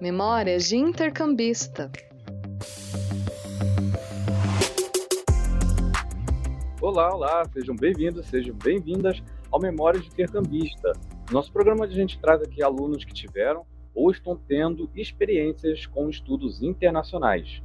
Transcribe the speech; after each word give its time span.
Memórias 0.00 0.66
de 0.66 0.78
Intercambista. 0.78 1.92
Olá, 6.80 7.14
olá, 7.14 7.44
sejam 7.52 7.76
bem-vindos, 7.76 8.24
sejam 8.26 8.56
bem-vindas 8.56 9.22
ao 9.52 9.60
Memórias 9.60 10.04
de 10.04 10.10
Intercambista. 10.10 10.92
Nosso 11.30 11.52
programa 11.52 11.84
a 11.84 11.88
gente 11.88 12.18
traz 12.18 12.40
aqui 12.40 12.62
alunos 12.62 13.04
que 13.04 13.12
tiveram 13.12 13.66
ou 13.94 14.10
estão 14.10 14.36
tendo 14.36 14.90
experiências 14.94 15.84
com 15.84 16.08
estudos 16.08 16.62
internacionais. 16.62 17.62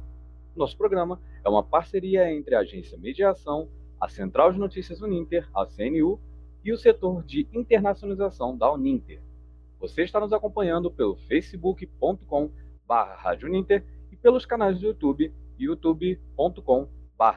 Nosso 0.54 0.76
programa 0.76 1.18
é 1.42 1.48
uma 1.48 1.62
parceria 1.62 2.30
entre 2.30 2.54
a 2.54 2.60
Agência 2.60 2.98
Mediação, 2.98 3.66
a 3.98 4.10
Central 4.10 4.52
de 4.52 4.58
Notícias 4.58 5.00
Uninter, 5.00 5.48
a 5.54 5.64
CNU, 5.64 6.20
e 6.62 6.70
o 6.70 6.76
setor 6.76 7.22
de 7.22 7.48
internacionalização 7.54 8.54
da 8.54 8.70
Uninter. 8.70 9.22
Você 9.78 10.02
está 10.02 10.18
nos 10.18 10.32
acompanhando 10.32 10.90
pelo 10.90 11.16
facebook.com 11.28 12.50
Uninter 13.44 13.84
e 14.10 14.16
pelos 14.16 14.46
canais 14.46 14.78
do 14.78 14.86
YouTube, 14.86 15.32
youtube.com 15.58 16.88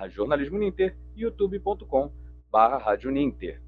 jornalismo 0.09 0.57
Uninter 0.57 0.97
e 1.15 1.21
youtube.com 1.21 2.11
Uninter. 3.05 3.61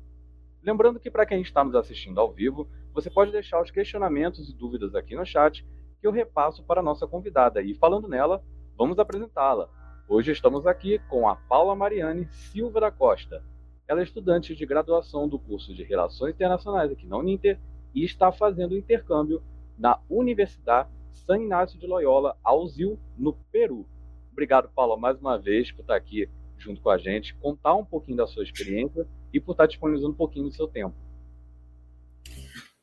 Lembrando 0.63 0.99
que 0.99 1.11
para 1.11 1.25
quem 1.25 1.41
está 1.41 1.63
nos 1.63 1.75
assistindo 1.75 2.19
ao 2.19 2.31
vivo, 2.31 2.69
você 2.93 3.09
pode 3.09 3.31
deixar 3.31 3.61
os 3.61 3.71
questionamentos 3.71 4.49
e 4.49 4.53
dúvidas 4.53 4.95
aqui 4.95 5.15
no 5.15 5.25
chat 5.25 5.65
que 5.99 6.07
eu 6.07 6.11
repasso 6.11 6.63
para 6.63 6.79
a 6.79 6.83
nossa 6.83 7.07
convidada. 7.07 7.61
E 7.61 7.73
falando 7.75 8.07
nela, 8.07 8.43
vamos 8.77 8.99
apresentá-la. 8.99 9.69
Hoje 10.07 10.31
estamos 10.31 10.65
aqui 10.65 10.99
com 11.09 11.27
a 11.27 11.35
Paula 11.35 11.75
Mariane 11.75 12.27
Silva 12.31 12.79
da 12.79 12.91
Costa. 12.91 13.43
Ela 13.87 14.01
é 14.01 14.03
estudante 14.03 14.55
de 14.55 14.65
graduação 14.65 15.27
do 15.27 15.39
curso 15.39 15.73
de 15.73 15.83
Relações 15.83 16.33
Internacionais 16.33 16.91
aqui 16.91 17.05
na 17.05 17.17
Uninter 17.17 17.59
e 17.93 18.03
está 18.03 18.31
fazendo 18.31 18.77
intercâmbio 18.77 19.41
na 19.77 19.99
Universidade 20.09 20.89
San 21.25 21.39
Inácio 21.39 21.79
de 21.79 21.87
Loyola, 21.87 22.37
Alzil, 22.43 22.99
no 23.17 23.33
Peru. 23.51 23.87
Obrigado, 24.31 24.69
Paula, 24.73 24.97
mais 24.97 25.19
uma 25.19 25.37
vez 25.37 25.71
por 25.71 25.81
estar 25.81 25.95
aqui 25.95 26.29
junto 26.57 26.81
com 26.81 26.89
a 26.89 26.97
gente, 26.97 27.35
contar 27.35 27.75
um 27.75 27.85
pouquinho 27.85 28.17
da 28.17 28.27
sua 28.27 28.43
experiência 28.43 29.07
e 29.33 29.39
por 29.39 29.51
estar 29.51 29.65
disponibilizando 29.65 30.13
um 30.13 30.17
pouquinho 30.17 30.45
do 30.45 30.53
seu 30.53 30.67
tempo. 30.67 30.95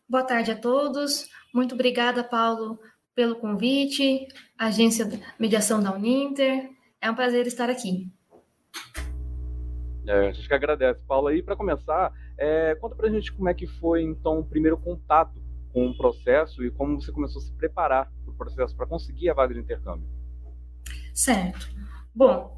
Boa 0.08 0.24
tarde 0.24 0.50
a 0.50 0.56
todos. 0.56 1.28
Muito 1.54 1.74
obrigada, 1.74 2.24
Paulo, 2.24 2.78
pelo 3.14 3.36
convite, 3.36 4.26
agência 4.58 5.04
de 5.04 5.20
mediação 5.38 5.82
da 5.82 5.94
Uninter. 5.94 6.70
É 7.00 7.10
um 7.10 7.14
prazer 7.14 7.46
estar 7.46 7.70
aqui. 7.70 8.10
É, 10.06 10.28
a 10.28 10.32
gente 10.32 10.48
que 10.48 10.54
agradece, 10.54 11.04
Paula. 11.06 11.34
E 11.34 11.42
para 11.42 11.54
começar, 11.54 12.12
é, 12.38 12.74
conta 12.76 12.94
para 12.94 13.08
a 13.08 13.10
gente 13.10 13.32
como 13.32 13.48
é 13.48 13.54
que 13.54 13.66
foi, 13.66 14.02
então, 14.02 14.38
o 14.38 14.44
primeiro 14.44 14.78
contato 14.78 15.42
com 15.72 15.88
o 15.88 15.96
processo 15.96 16.64
e 16.64 16.70
como 16.70 17.00
você 17.00 17.12
começou 17.12 17.42
a 17.42 17.44
se 17.44 17.52
preparar 17.52 18.10
para 18.24 18.32
o 18.32 18.36
processo 18.36 18.76
para 18.76 18.86
conseguir 18.86 19.28
a 19.28 19.34
vaga 19.34 19.52
de 19.52 19.60
intercâmbio. 19.60 20.08
Certo. 21.14 21.68
Bom, 22.14 22.56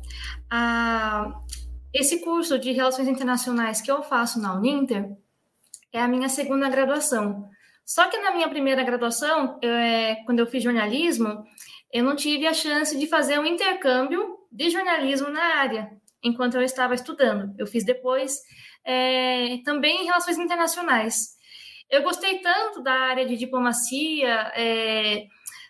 a, 0.50 1.40
esse 1.92 2.22
curso 2.22 2.58
de 2.58 2.72
Relações 2.72 3.08
Internacionais 3.08 3.80
que 3.80 3.90
eu 3.90 4.02
faço 4.02 4.40
na 4.40 4.54
Uninter 4.54 5.16
é 5.92 6.00
a 6.00 6.08
minha 6.08 6.28
segunda 6.28 6.68
graduação. 6.68 7.48
Só 7.84 8.08
que 8.08 8.18
na 8.18 8.30
minha 8.30 8.48
primeira 8.48 8.84
graduação, 8.84 9.58
eu, 9.60 9.72
é, 9.72 10.22
quando 10.24 10.38
eu 10.38 10.46
fiz 10.46 10.62
jornalismo, 10.62 11.42
eu 11.92 12.04
não 12.04 12.14
tive 12.14 12.46
a 12.46 12.54
chance 12.54 12.96
de 12.96 13.06
fazer 13.06 13.38
um 13.38 13.44
intercâmbio 13.44 14.38
de 14.52 14.70
jornalismo 14.70 15.28
na 15.28 15.42
área, 15.56 15.90
enquanto 16.22 16.54
eu 16.54 16.62
estava 16.62 16.94
estudando. 16.94 17.54
Eu 17.58 17.66
fiz 17.66 17.84
depois 17.84 18.38
é, 18.84 19.58
também 19.64 20.02
em 20.02 20.04
relações 20.04 20.38
internacionais. 20.38 21.38
Eu 21.90 22.02
gostei 22.02 22.38
tanto 22.38 22.82
da 22.82 22.92
área 22.92 23.26
de 23.26 23.36
diplomacia, 23.36 24.52
é, 24.54 25.26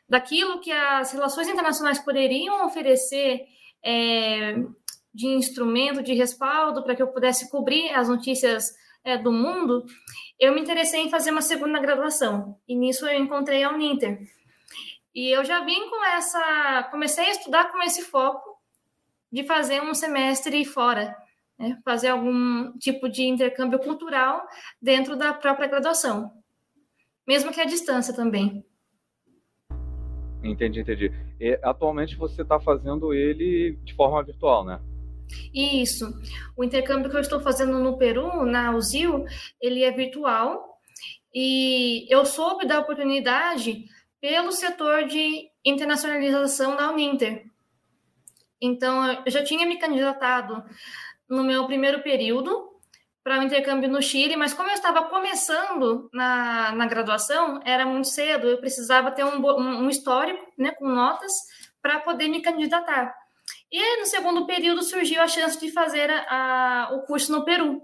daquilo 0.08 0.60
que 0.60 0.70
as 0.70 1.12
relações 1.12 1.48
internacionais 1.48 1.98
poderiam 1.98 2.66
oferecer 2.66 3.40
é, 3.82 4.56
de 5.14 5.26
instrumento, 5.26 6.02
de 6.02 6.14
respaldo, 6.14 6.82
para 6.82 6.94
que 6.94 7.02
eu 7.02 7.08
pudesse 7.08 7.50
cobrir 7.50 7.90
as 7.90 8.08
notícias 8.08 8.72
é, 9.04 9.16
do 9.16 9.32
mundo, 9.32 9.84
eu 10.38 10.54
me 10.54 10.60
interessei 10.60 11.00
em 11.00 11.10
fazer 11.10 11.30
uma 11.30 11.42
segunda 11.42 11.78
graduação. 11.78 12.58
E 12.68 12.74
nisso 12.74 13.06
eu 13.06 13.18
encontrei 13.18 13.62
a 13.62 13.70
Uninter. 13.70 14.20
E 15.14 15.34
eu 15.34 15.44
já 15.44 15.60
vim 15.64 15.88
com 15.88 16.04
essa. 16.04 16.88
Comecei 16.90 17.26
a 17.26 17.30
estudar 17.30 17.70
com 17.72 17.82
esse 17.82 18.02
foco 18.02 18.49
de 19.30 19.44
fazer 19.44 19.82
um 19.82 19.94
semestre 19.94 20.64
fora, 20.64 21.16
né? 21.58 21.78
fazer 21.84 22.08
algum 22.08 22.72
tipo 22.78 23.08
de 23.08 23.24
intercâmbio 23.24 23.78
cultural 23.78 24.46
dentro 24.80 25.16
da 25.16 25.32
própria 25.32 25.68
graduação, 25.68 26.30
mesmo 27.26 27.52
que 27.52 27.60
à 27.60 27.64
distância 27.64 28.14
também. 28.14 28.64
Entendi, 30.42 30.80
entendi. 30.80 31.12
E, 31.38 31.58
atualmente 31.62 32.16
você 32.16 32.42
está 32.42 32.58
fazendo 32.58 33.12
ele 33.12 33.78
de 33.84 33.94
forma 33.94 34.22
virtual, 34.22 34.64
né? 34.64 34.80
Isso. 35.54 36.12
O 36.56 36.64
intercâmbio 36.64 37.10
que 37.10 37.16
eu 37.16 37.20
estou 37.20 37.40
fazendo 37.40 37.78
no 37.78 37.96
Peru, 37.96 38.44
na 38.44 38.74
UZIL, 38.74 39.24
ele 39.60 39.84
é 39.84 39.90
virtual 39.90 40.78
e 41.32 42.06
eu 42.12 42.24
soube 42.24 42.66
da 42.66 42.80
oportunidade 42.80 43.84
pelo 44.20 44.50
setor 44.52 45.04
de 45.04 45.48
internacionalização 45.64 46.76
da 46.76 46.90
Uninter. 46.90 47.49
Então, 48.60 49.12
eu 49.24 49.30
já 49.30 49.42
tinha 49.42 49.66
me 49.66 49.78
candidatado 49.78 50.62
no 51.28 51.42
meu 51.42 51.66
primeiro 51.66 52.02
período 52.02 52.68
para 53.22 53.38
o 53.38 53.40
um 53.40 53.42
intercâmbio 53.42 53.88
no 53.88 54.02
Chile, 54.02 54.36
mas 54.36 54.54
como 54.54 54.70
eu 54.70 54.74
estava 54.74 55.04
começando 55.04 56.08
na, 56.12 56.72
na 56.72 56.86
graduação, 56.86 57.60
era 57.64 57.84
muito 57.84 58.08
cedo, 58.08 58.48
eu 58.48 58.58
precisava 58.58 59.10
ter 59.10 59.24
um, 59.24 59.38
um 59.38 59.88
histórico, 59.88 60.44
né, 60.58 60.72
com 60.72 60.88
notas, 60.88 61.32
para 61.82 62.00
poder 62.00 62.28
me 62.28 62.40
candidatar. 62.40 63.14
E 63.70 64.00
no 64.00 64.06
segundo 64.06 64.46
período 64.46 64.82
surgiu 64.82 65.22
a 65.22 65.28
chance 65.28 65.58
de 65.60 65.70
fazer 65.70 66.10
a, 66.10 66.86
a, 66.88 66.94
o 66.94 67.02
curso 67.02 67.30
no 67.30 67.44
Peru. 67.44 67.82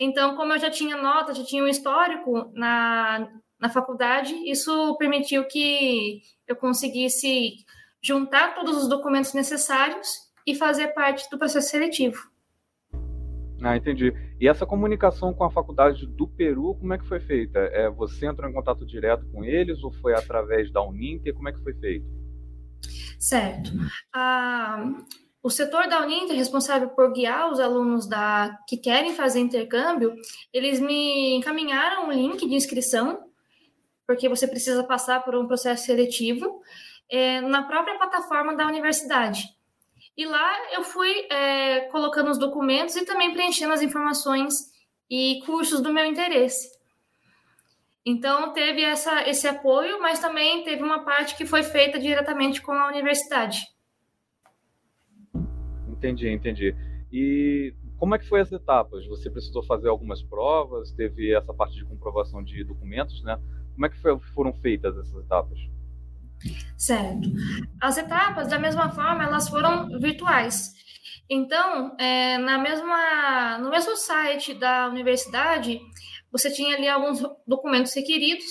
Então, 0.00 0.36
como 0.36 0.52
eu 0.52 0.58
já 0.58 0.70
tinha 0.70 0.96
nota, 0.96 1.34
já 1.34 1.44
tinha 1.44 1.62
um 1.62 1.68
histórico 1.68 2.50
na, 2.54 3.28
na 3.60 3.68
faculdade, 3.68 4.34
isso 4.50 4.96
permitiu 4.96 5.46
que 5.46 6.22
eu 6.48 6.56
conseguisse 6.56 7.56
juntar 8.06 8.54
todos 8.54 8.76
os 8.76 8.88
documentos 8.88 9.34
necessários 9.34 10.26
e 10.46 10.54
fazer 10.54 10.88
parte 10.88 11.28
do 11.30 11.38
processo 11.38 11.70
seletivo. 11.70 12.18
Ah, 13.62 13.76
entendi. 13.76 14.12
E 14.38 14.46
essa 14.46 14.66
comunicação 14.66 15.32
com 15.32 15.42
a 15.42 15.50
faculdade 15.50 16.06
do 16.06 16.28
Peru, 16.28 16.74
como 16.74 16.92
é 16.92 16.98
que 16.98 17.08
foi 17.08 17.18
feita? 17.18 17.58
É, 17.58 17.88
você 17.88 18.26
entrou 18.26 18.48
em 18.48 18.52
contato 18.52 18.86
direto 18.86 19.26
com 19.32 19.42
eles 19.42 19.82
ou 19.82 19.90
foi 19.90 20.14
através 20.14 20.70
da 20.70 20.82
Uninter? 20.82 21.34
Como 21.34 21.48
é 21.48 21.52
que 21.52 21.62
foi 21.62 21.74
feito? 21.74 22.06
Certo. 23.18 23.70
Ah, 24.14 24.84
o 25.42 25.48
setor 25.50 25.88
da 25.88 26.02
Uninter, 26.02 26.36
responsável 26.36 26.90
por 26.90 27.12
guiar 27.12 27.50
os 27.50 27.58
alunos 27.58 28.06
da, 28.06 28.58
que 28.68 28.76
querem 28.76 29.14
fazer 29.14 29.40
intercâmbio, 29.40 30.14
eles 30.52 30.78
me 30.78 31.34
encaminharam 31.36 32.08
um 32.08 32.12
link 32.12 32.46
de 32.46 32.54
inscrição, 32.54 33.24
porque 34.06 34.28
você 34.28 34.46
precisa 34.46 34.84
passar 34.84 35.24
por 35.24 35.34
um 35.34 35.46
processo 35.46 35.86
seletivo, 35.86 36.60
é, 37.10 37.40
na 37.40 37.62
própria 37.62 37.96
plataforma 37.96 38.54
da 38.54 38.66
universidade. 38.66 39.44
E 40.16 40.24
lá 40.24 40.72
eu 40.72 40.82
fui 40.82 41.10
é, 41.30 41.82
colocando 41.90 42.30
os 42.30 42.38
documentos 42.38 42.96
e 42.96 43.04
também 43.04 43.32
preenchendo 43.32 43.74
as 43.74 43.82
informações 43.82 44.54
e 45.10 45.40
cursos 45.44 45.80
do 45.80 45.92
meu 45.92 46.06
interesse. 46.06 46.74
Então 48.04 48.52
teve 48.52 48.82
essa, 48.82 49.28
esse 49.28 49.46
apoio, 49.46 50.00
mas 50.00 50.20
também 50.20 50.62
teve 50.62 50.82
uma 50.82 51.04
parte 51.04 51.36
que 51.36 51.44
foi 51.44 51.62
feita 51.62 51.98
diretamente 51.98 52.62
com 52.62 52.72
a 52.72 52.88
universidade. 52.88 53.66
Entendi, 55.88 56.28
entendi. 56.28 56.74
E 57.12 57.74
como 57.98 58.14
é 58.14 58.18
que 58.18 58.28
foi 58.28 58.40
as 58.40 58.52
etapas? 58.52 59.06
Você 59.06 59.30
precisou 59.30 59.62
fazer 59.64 59.88
algumas 59.88 60.22
provas? 60.22 60.92
Teve 60.92 61.34
essa 61.34 61.52
parte 61.52 61.74
de 61.74 61.84
comprovação 61.84 62.42
de 62.42 62.62
documentos, 62.62 63.22
né? 63.22 63.40
Como 63.74 63.86
é 63.86 63.88
que 63.88 64.00
foi, 64.00 64.18
foram 64.34 64.52
feitas 64.52 64.96
essas 64.96 65.24
etapas? 65.24 65.58
Certo. 66.76 67.28
As 67.80 67.96
etapas, 67.96 68.48
da 68.48 68.58
mesma 68.58 68.90
forma, 68.90 69.24
elas 69.24 69.48
foram 69.48 69.88
virtuais. 69.98 70.74
Então, 71.28 71.96
é, 71.98 72.38
na 72.38 72.58
mesma, 72.58 73.58
no 73.58 73.70
mesmo 73.70 73.96
site 73.96 74.54
da 74.54 74.88
universidade, 74.88 75.80
você 76.30 76.50
tinha 76.52 76.76
ali 76.76 76.88
alguns 76.88 77.20
documentos 77.46 77.94
requeridos. 77.94 78.46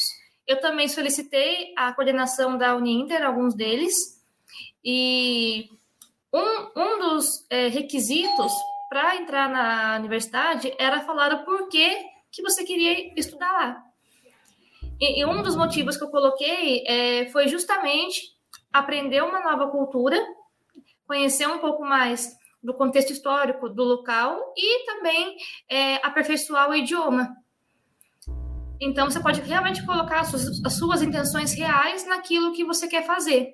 Eu 0.45 0.59
também 0.59 0.87
solicitei 0.87 1.73
a 1.77 1.93
coordenação 1.93 2.57
da 2.57 2.75
Uninter, 2.75 3.23
alguns 3.23 3.55
deles, 3.55 3.93
e 4.83 5.69
um, 6.31 6.71
um 6.75 6.99
dos 6.99 7.45
é, 7.49 7.67
requisitos 7.67 8.51
para 8.89 9.15
entrar 9.15 9.49
na 9.49 9.97
universidade 9.97 10.73
era 10.77 11.01
falar 11.01 11.33
o 11.33 11.43
porquê 11.43 12.05
que 12.31 12.43
você 12.43 12.63
queria 12.63 13.17
estudar 13.19 13.51
lá. 13.53 13.84
E, 14.99 15.19
e 15.21 15.25
um 15.25 15.41
dos 15.41 15.55
motivos 15.55 15.97
que 15.97 16.03
eu 16.03 16.09
coloquei 16.09 16.83
é, 16.87 17.25
foi 17.29 17.47
justamente 17.47 18.21
aprender 18.71 19.21
uma 19.23 19.41
nova 19.41 19.69
cultura, 19.69 20.17
conhecer 21.07 21.47
um 21.47 21.59
pouco 21.59 21.83
mais 21.83 22.35
do 22.63 22.73
contexto 22.73 23.11
histórico 23.11 23.69
do 23.69 23.83
local 23.83 24.53
e 24.57 24.85
também 24.85 25.37
é, 25.69 25.95
aperfeiçoar 26.05 26.69
o 26.69 26.75
idioma. 26.75 27.35
Então, 28.81 29.09
você 29.09 29.21
pode 29.21 29.41
realmente 29.41 29.85
colocar 29.85 30.21
as 30.21 30.27
suas, 30.27 30.65
as 30.65 30.73
suas 30.73 31.01
intenções 31.01 31.53
reais 31.53 32.05
naquilo 32.05 32.53
que 32.53 32.65
você 32.65 32.87
quer 32.87 33.05
fazer. 33.05 33.53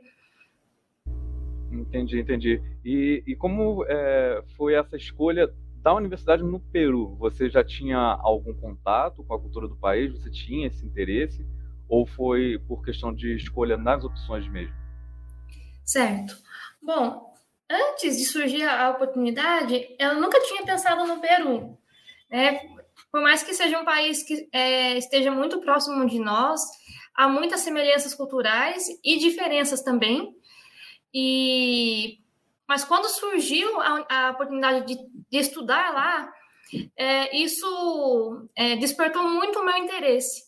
Entendi, 1.71 2.19
entendi. 2.19 2.61
E, 2.83 3.23
e 3.27 3.35
como 3.35 3.85
é, 3.87 4.43
foi 4.57 4.73
essa 4.73 4.97
escolha 4.97 5.53
da 5.81 5.93
universidade 5.93 6.43
no 6.43 6.59
Peru? 6.59 7.15
Você 7.17 7.49
já 7.49 7.63
tinha 7.63 7.97
algum 7.97 8.53
contato 8.53 9.23
com 9.23 9.33
a 9.33 9.39
cultura 9.39 9.67
do 9.67 9.75
país? 9.75 10.11
Você 10.11 10.29
tinha 10.29 10.67
esse 10.67 10.85
interesse? 10.85 11.45
Ou 11.89 12.05
foi 12.05 12.59
por 12.67 12.83
questão 12.83 13.13
de 13.13 13.35
escolha 13.35 13.77
nas 13.77 14.03
opções 14.03 14.47
mesmo? 14.47 14.75
Certo. 15.83 16.37
Bom, 16.81 17.33
antes 17.69 18.17
de 18.17 18.25
surgir 18.25 18.63
a 18.63 18.91
oportunidade, 18.91 19.95
eu 19.99 20.21
nunca 20.21 20.39
tinha 20.41 20.63
pensado 20.63 21.05
no 21.05 21.19
Peru. 21.19 21.77
Né? 22.29 22.59
Por 23.11 23.21
mais 23.21 23.43
que 23.43 23.53
seja 23.53 23.79
um 23.79 23.85
país 23.85 24.23
que 24.23 24.47
é, 24.53 24.97
esteja 24.97 25.31
muito 25.31 25.59
próximo 25.59 26.07
de 26.07 26.19
nós, 26.19 26.61
há 27.15 27.27
muitas 27.27 27.61
semelhanças 27.61 28.13
culturais 28.13 28.85
e 29.03 29.17
diferenças 29.17 29.81
também. 29.81 30.35
E 31.13 32.20
mas 32.71 32.85
quando 32.85 33.09
surgiu 33.09 33.81
a, 33.81 34.05
a 34.09 34.31
oportunidade 34.31 34.85
de, 34.85 34.95
de, 35.29 35.37
estudar 35.37 35.93
lá, 35.93 36.33
é, 36.95 37.35
isso 37.35 38.47
é, 38.55 38.77
despertou 38.77 39.27
muito 39.27 39.59
o 39.59 39.65
meu 39.65 39.75
interesse. 39.75 40.45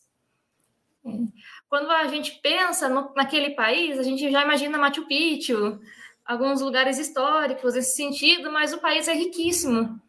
Quando 1.67 1.91
a 1.91 2.07
gente 2.07 2.39
pensa 2.41 2.87
no, 2.87 3.13
naquele 3.13 3.49
país, 3.49 3.99
a 3.99 4.03
gente 4.03 4.31
já 4.31 4.41
imagina 4.41 4.77
Machu 4.77 5.05
Picchu, 5.05 5.81
alguns 6.23 6.61
lugares 6.61 6.97
históricos 6.97 7.73
nesse 7.73 7.97
sentido, 7.97 8.49
mas 8.49 8.71
o 8.71 8.79
país 8.79 9.09
é 9.09 9.13
riquíssimo. 9.13 10.01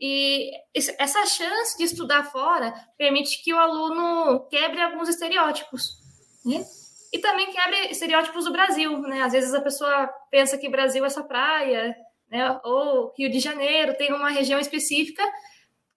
E 0.00 0.52
essa 0.72 1.26
chance 1.26 1.76
de 1.76 1.82
estudar 1.82 2.30
fora 2.30 2.72
permite 2.96 3.42
que 3.42 3.52
o 3.52 3.58
aluno 3.58 4.46
quebre 4.48 4.80
alguns 4.80 5.08
estereótipos. 5.08 5.98
Né? 6.44 6.64
E 7.12 7.18
também 7.18 7.52
quebre 7.52 7.90
estereótipos 7.90 8.44
do 8.44 8.52
Brasil, 8.52 9.00
né? 9.02 9.22
Às 9.22 9.32
vezes 9.32 9.54
a 9.54 9.60
pessoa 9.60 10.08
pensa 10.30 10.58
que 10.58 10.68
Brasil 10.68 11.04
é 11.04 11.08
só 11.08 11.22
praia, 11.22 11.96
né? 12.30 12.60
Ou 12.64 13.12
Rio 13.16 13.30
de 13.30 13.38
Janeiro 13.38 13.96
tem 13.96 14.12
uma 14.12 14.30
região 14.30 14.58
específica 14.58 15.22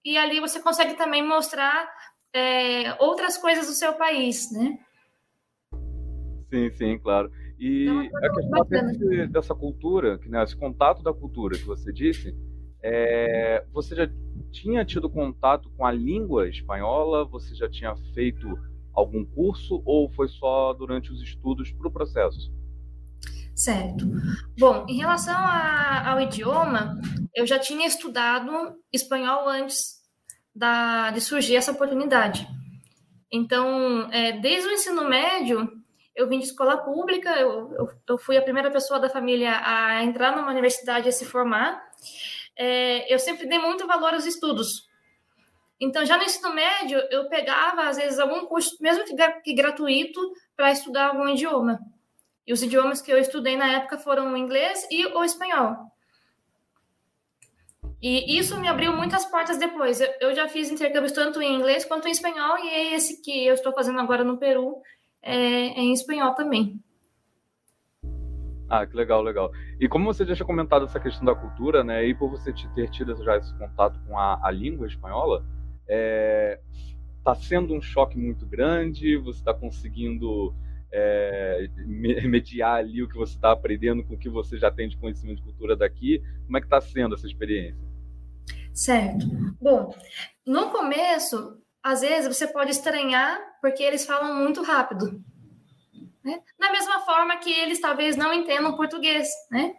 e 0.04 0.16
ali 0.16 0.40
você 0.40 0.60
consegue 0.60 0.94
também 0.94 1.26
mostrar 1.26 1.88
é, 2.32 2.94
outras 3.02 3.36
coisas 3.36 3.66
do 3.66 3.72
seu 3.72 3.92
país, 3.94 4.50
né? 4.52 4.78
Sim, 6.50 6.70
sim, 6.72 6.98
claro. 6.98 7.30
E 7.58 7.86
é 8.22 8.26
a 8.26 8.32
questão 8.32 9.28
dessa 9.28 9.54
cultura, 9.54 10.18
que 10.18 10.28
né, 10.28 10.42
esse 10.42 10.56
contato 10.56 11.02
da 11.02 11.12
cultura 11.12 11.58
que 11.58 11.64
você 11.64 11.92
disse, 11.92 12.34
é, 12.82 13.64
você 13.72 13.94
já 13.94 14.08
tinha 14.50 14.84
tido 14.84 15.10
contato 15.10 15.70
com 15.76 15.84
a 15.84 15.92
língua 15.92 16.48
espanhola? 16.48 17.24
Você 17.26 17.54
já 17.54 17.68
tinha 17.68 17.94
feito 18.14 18.48
algum 18.94 19.24
curso 19.24 19.82
ou 19.84 20.10
foi 20.12 20.28
só 20.28 20.72
durante 20.72 21.12
os 21.12 21.22
estudos 21.22 21.72
para 21.72 21.88
o 21.88 21.92
processo? 21.92 22.52
Certo. 23.54 24.06
Bom, 24.58 24.86
em 24.88 24.96
relação 24.96 25.36
a, 25.36 26.12
ao 26.12 26.20
idioma, 26.20 26.98
eu 27.34 27.46
já 27.46 27.58
tinha 27.58 27.86
estudado 27.86 28.50
espanhol 28.92 29.48
antes 29.48 30.00
da, 30.54 31.10
de 31.10 31.20
surgir 31.20 31.56
essa 31.56 31.72
oportunidade. 31.72 32.48
Então, 33.30 34.08
é, 34.10 34.32
desde 34.32 34.68
o 34.68 34.72
ensino 34.72 35.08
médio, 35.08 35.70
eu 36.16 36.28
vim 36.28 36.38
de 36.38 36.46
escola 36.46 36.78
pública, 36.78 37.30
eu, 37.38 37.72
eu, 37.74 37.90
eu, 38.08 38.18
fui 38.18 38.36
a 38.36 38.42
primeira 38.42 38.70
pessoa 38.70 38.98
da 38.98 39.08
família 39.08 39.60
a 39.62 40.02
entrar 40.02 40.34
numa 40.34 40.50
universidade 40.50 41.08
e 41.08 41.12
se 41.12 41.24
formar. 41.24 41.80
É, 42.56 43.12
eu 43.12 43.18
sempre 43.18 43.46
dei 43.46 43.58
muito 43.58 43.86
valor 43.86 44.14
aos 44.14 44.26
estudos. 44.26 44.88
Então, 45.80 46.04
já 46.04 46.18
no 46.18 46.24
ensino 46.24 46.54
médio, 46.54 46.98
eu 47.10 47.28
pegava, 47.28 47.88
às 47.88 47.96
vezes, 47.96 48.18
algum 48.18 48.44
curso, 48.46 48.76
mesmo 48.80 49.04
que, 49.04 49.14
que 49.42 49.54
gratuito, 49.54 50.20
para 50.54 50.70
estudar 50.70 51.08
algum 51.08 51.28
idioma. 51.28 51.80
E 52.46 52.52
os 52.52 52.62
idiomas 52.62 53.00
que 53.00 53.10
eu 53.10 53.18
estudei 53.18 53.56
na 53.56 53.72
época 53.72 53.96
foram 53.96 54.32
o 54.32 54.36
inglês 54.36 54.86
e 54.90 55.06
o 55.06 55.24
espanhol. 55.24 55.90
E 58.02 58.38
isso 58.38 58.58
me 58.58 58.68
abriu 58.68 58.94
muitas 58.94 59.24
portas 59.26 59.58
depois. 59.58 60.00
Eu, 60.20 60.34
já 60.34 60.48
fiz 60.48 60.70
intercâmbios 60.70 61.12
tanto 61.12 61.40
em 61.40 61.54
inglês 61.54 61.84
quanto 61.84 62.08
em 62.08 62.10
espanhol, 62.10 62.58
e 62.58 62.68
é 62.68 62.94
esse 62.94 63.22
que 63.22 63.46
eu 63.46 63.54
estou 63.54 63.72
fazendo 63.72 64.00
agora 64.00 64.24
no 64.24 64.38
Peru 64.38 64.82
é, 65.22 65.34
é 65.34 65.80
em 65.80 65.92
espanhol 65.92 66.34
também. 66.34 66.82
Ah, 68.68 68.86
que 68.86 68.96
legal, 68.96 69.22
legal. 69.22 69.50
E 69.80 69.88
como 69.88 70.12
você 70.12 70.24
já 70.24 70.34
tinha 70.34 70.46
comentado 70.46 70.84
essa 70.84 71.00
questão 71.00 71.24
da 71.24 71.34
cultura, 71.34 71.82
né, 71.82 72.06
e 72.06 72.14
por 72.14 72.30
você 72.30 72.52
ter 72.74 72.88
tido 72.90 73.16
já 73.22 73.36
esse 73.36 73.52
contato 73.58 74.00
com 74.06 74.16
a, 74.16 74.38
a 74.42 74.50
língua 74.50 74.86
espanhola, 74.86 75.44
está 75.90 75.92
é, 75.92 76.60
tá 77.24 77.34
sendo 77.34 77.74
um 77.74 77.82
choque 77.82 78.16
muito 78.16 78.46
grande, 78.46 79.16
você 79.16 79.40
está 79.40 79.52
conseguindo 79.52 80.54
é, 80.92 81.68
mediar 81.84 82.76
ali 82.76 83.02
o 83.02 83.08
que 83.08 83.16
você 83.16 83.34
está 83.34 83.52
aprendendo 83.52 84.04
com 84.04 84.14
o 84.14 84.18
que 84.18 84.28
você 84.28 84.56
já 84.56 84.70
tem 84.70 84.88
de 84.88 84.96
conhecimento 84.96 85.38
de 85.38 85.42
cultura 85.42 85.76
daqui. 85.76 86.22
Como 86.46 86.56
é 86.56 86.60
que 86.60 86.66
está 86.66 86.80
sendo 86.80 87.14
essa 87.14 87.26
experiência? 87.26 87.90
Certo. 88.72 89.26
Bom, 89.60 89.94
no 90.46 90.70
começo, 90.70 91.58
às 91.82 92.02
vezes 92.02 92.36
você 92.36 92.46
pode 92.46 92.70
estranhar 92.70 93.38
porque 93.60 93.82
eles 93.82 94.06
falam 94.06 94.36
muito 94.36 94.62
rápido. 94.62 95.22
Né? 96.24 96.40
Da 96.58 96.70
mesma 96.70 97.00
forma 97.00 97.36
que 97.38 97.50
eles 97.50 97.80
talvez 97.80 98.16
não 98.16 98.32
entendam 98.32 98.76
português, 98.76 99.28
né? 99.50 99.74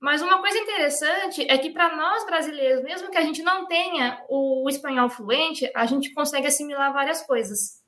Mas 0.00 0.22
uma 0.22 0.38
coisa 0.38 0.58
interessante 0.58 1.44
é 1.48 1.58
que 1.58 1.70
para 1.70 1.96
nós 1.96 2.24
brasileiros, 2.24 2.82
mesmo 2.82 3.10
que 3.10 3.18
a 3.18 3.22
gente 3.22 3.42
não 3.42 3.66
tenha 3.66 4.24
o 4.28 4.68
espanhol 4.68 5.08
fluente, 5.08 5.70
a 5.74 5.86
gente 5.86 6.12
consegue 6.12 6.46
assimilar 6.46 6.92
várias 6.92 7.22
coisas. 7.22 7.82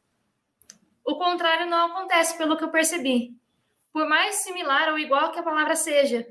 O 1.05 1.17
contrário 1.17 1.67
não 1.67 1.87
acontece, 1.87 2.37
pelo 2.37 2.57
que 2.57 2.65
eu 2.65 2.71
percebi. 2.71 3.35
Por 3.93 4.09
mais 4.09 4.37
similar 4.37 4.91
ou 4.91 4.99
igual 4.99 5.33
que 5.33 5.39
a 5.39 5.43
palavra 5.43 5.75
seja. 5.75 6.27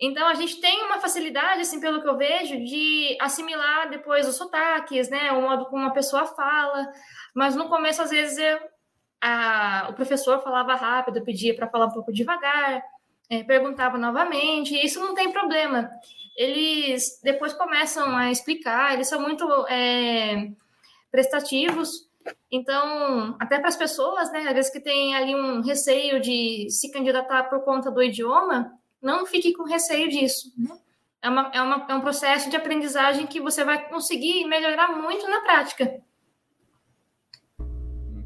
Então 0.00 0.26
a 0.26 0.34
gente 0.34 0.60
tem 0.60 0.84
uma 0.84 1.00
facilidade, 1.00 1.60
assim, 1.60 1.80
pelo 1.80 2.02
que 2.02 2.08
eu 2.08 2.16
vejo, 2.16 2.56
de 2.58 3.16
assimilar 3.20 3.88
depois 3.88 4.26
os 4.28 4.36
sotaques, 4.36 5.08
né, 5.08 5.30
o 5.32 5.42
modo 5.42 5.66
como 5.66 5.82
uma 5.82 5.92
pessoa 5.92 6.26
fala. 6.26 6.92
Mas 7.34 7.54
no 7.54 7.68
começo, 7.68 8.02
às 8.02 8.10
vezes, 8.10 8.36
eu, 8.38 8.58
a, 9.20 9.88
o 9.90 9.94
professor 9.94 10.42
falava 10.42 10.74
rápido, 10.74 11.22
pedia 11.24 11.54
para 11.54 11.68
falar 11.68 11.86
um 11.86 11.92
pouco 11.92 12.12
devagar 12.12 12.82
é, 13.30 13.42
perguntava 13.42 13.98
novamente, 13.98 14.74
e 14.74 14.84
isso 14.84 15.00
não 15.00 15.14
tem 15.14 15.32
problema. 15.32 15.90
Eles 16.36 17.20
depois 17.22 17.52
começam 17.52 18.16
a 18.16 18.30
explicar, 18.30 18.94
eles 18.94 19.08
são 19.08 19.20
muito 19.20 19.44
é, 19.68 20.50
prestativos, 21.10 22.10
então, 22.50 23.36
até 23.40 23.58
para 23.58 23.68
as 23.68 23.76
pessoas, 23.76 24.30
né, 24.30 24.40
às 24.46 24.54
vezes 24.54 24.72
que 24.72 24.80
tem 24.80 25.14
ali 25.16 25.34
um 25.34 25.60
receio 25.62 26.20
de 26.20 26.68
se 26.70 26.90
candidatar 26.90 27.44
por 27.44 27.64
conta 27.64 27.90
do 27.90 28.02
idioma, 28.02 28.72
não 29.00 29.26
fique 29.26 29.52
com 29.52 29.64
receio 29.64 30.08
disso. 30.08 30.52
Né? 30.56 30.76
É, 31.20 31.28
uma, 31.28 31.50
é, 31.52 31.62
uma, 31.62 31.86
é 31.88 31.94
um 31.94 32.00
processo 32.00 32.50
de 32.50 32.56
aprendizagem 32.56 33.26
que 33.26 33.40
você 33.40 33.64
vai 33.64 33.88
conseguir 33.88 34.44
melhorar 34.44 34.96
muito 34.96 35.28
na 35.28 35.40
prática. 35.40 36.00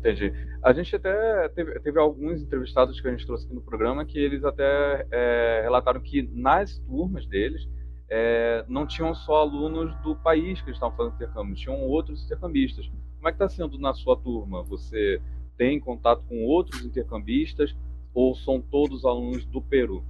Entendi. 0.06 0.32
A 0.62 0.72
gente 0.72 0.94
até 0.94 1.48
teve, 1.48 1.80
teve, 1.80 1.98
alguns 1.98 2.40
entrevistados 2.40 3.00
que 3.00 3.08
a 3.08 3.10
gente 3.10 3.26
trouxe 3.26 3.44
aqui 3.44 3.54
no 3.54 3.60
programa 3.60 4.04
que 4.04 4.18
eles 4.18 4.44
até 4.44 5.04
é, 5.10 5.60
relataram 5.64 6.00
que 6.00 6.22
nas 6.32 6.78
turmas 6.78 7.26
deles 7.26 7.68
é, 8.08 8.64
não 8.68 8.86
tinham 8.86 9.12
só 9.14 9.40
alunos 9.40 9.92
do 10.02 10.14
país 10.14 10.62
que 10.62 10.70
estavam 10.70 10.96
fazendo 10.96 11.14
intercâmbio, 11.14 11.56
tinham 11.56 11.80
outros 11.80 12.24
intercambistas. 12.24 12.86
Como 12.86 13.28
é 13.28 13.32
que 13.32 13.42
está 13.42 13.48
sendo 13.48 13.78
na 13.78 13.92
sua 13.94 14.16
turma? 14.16 14.62
Você 14.64 15.20
tem 15.58 15.80
contato 15.80 16.22
com 16.28 16.44
outros 16.44 16.84
intercambistas 16.84 17.74
ou 18.14 18.36
são 18.36 18.60
todos 18.60 19.04
alunos 19.04 19.44
do 19.46 19.60
Peru? 19.60 20.04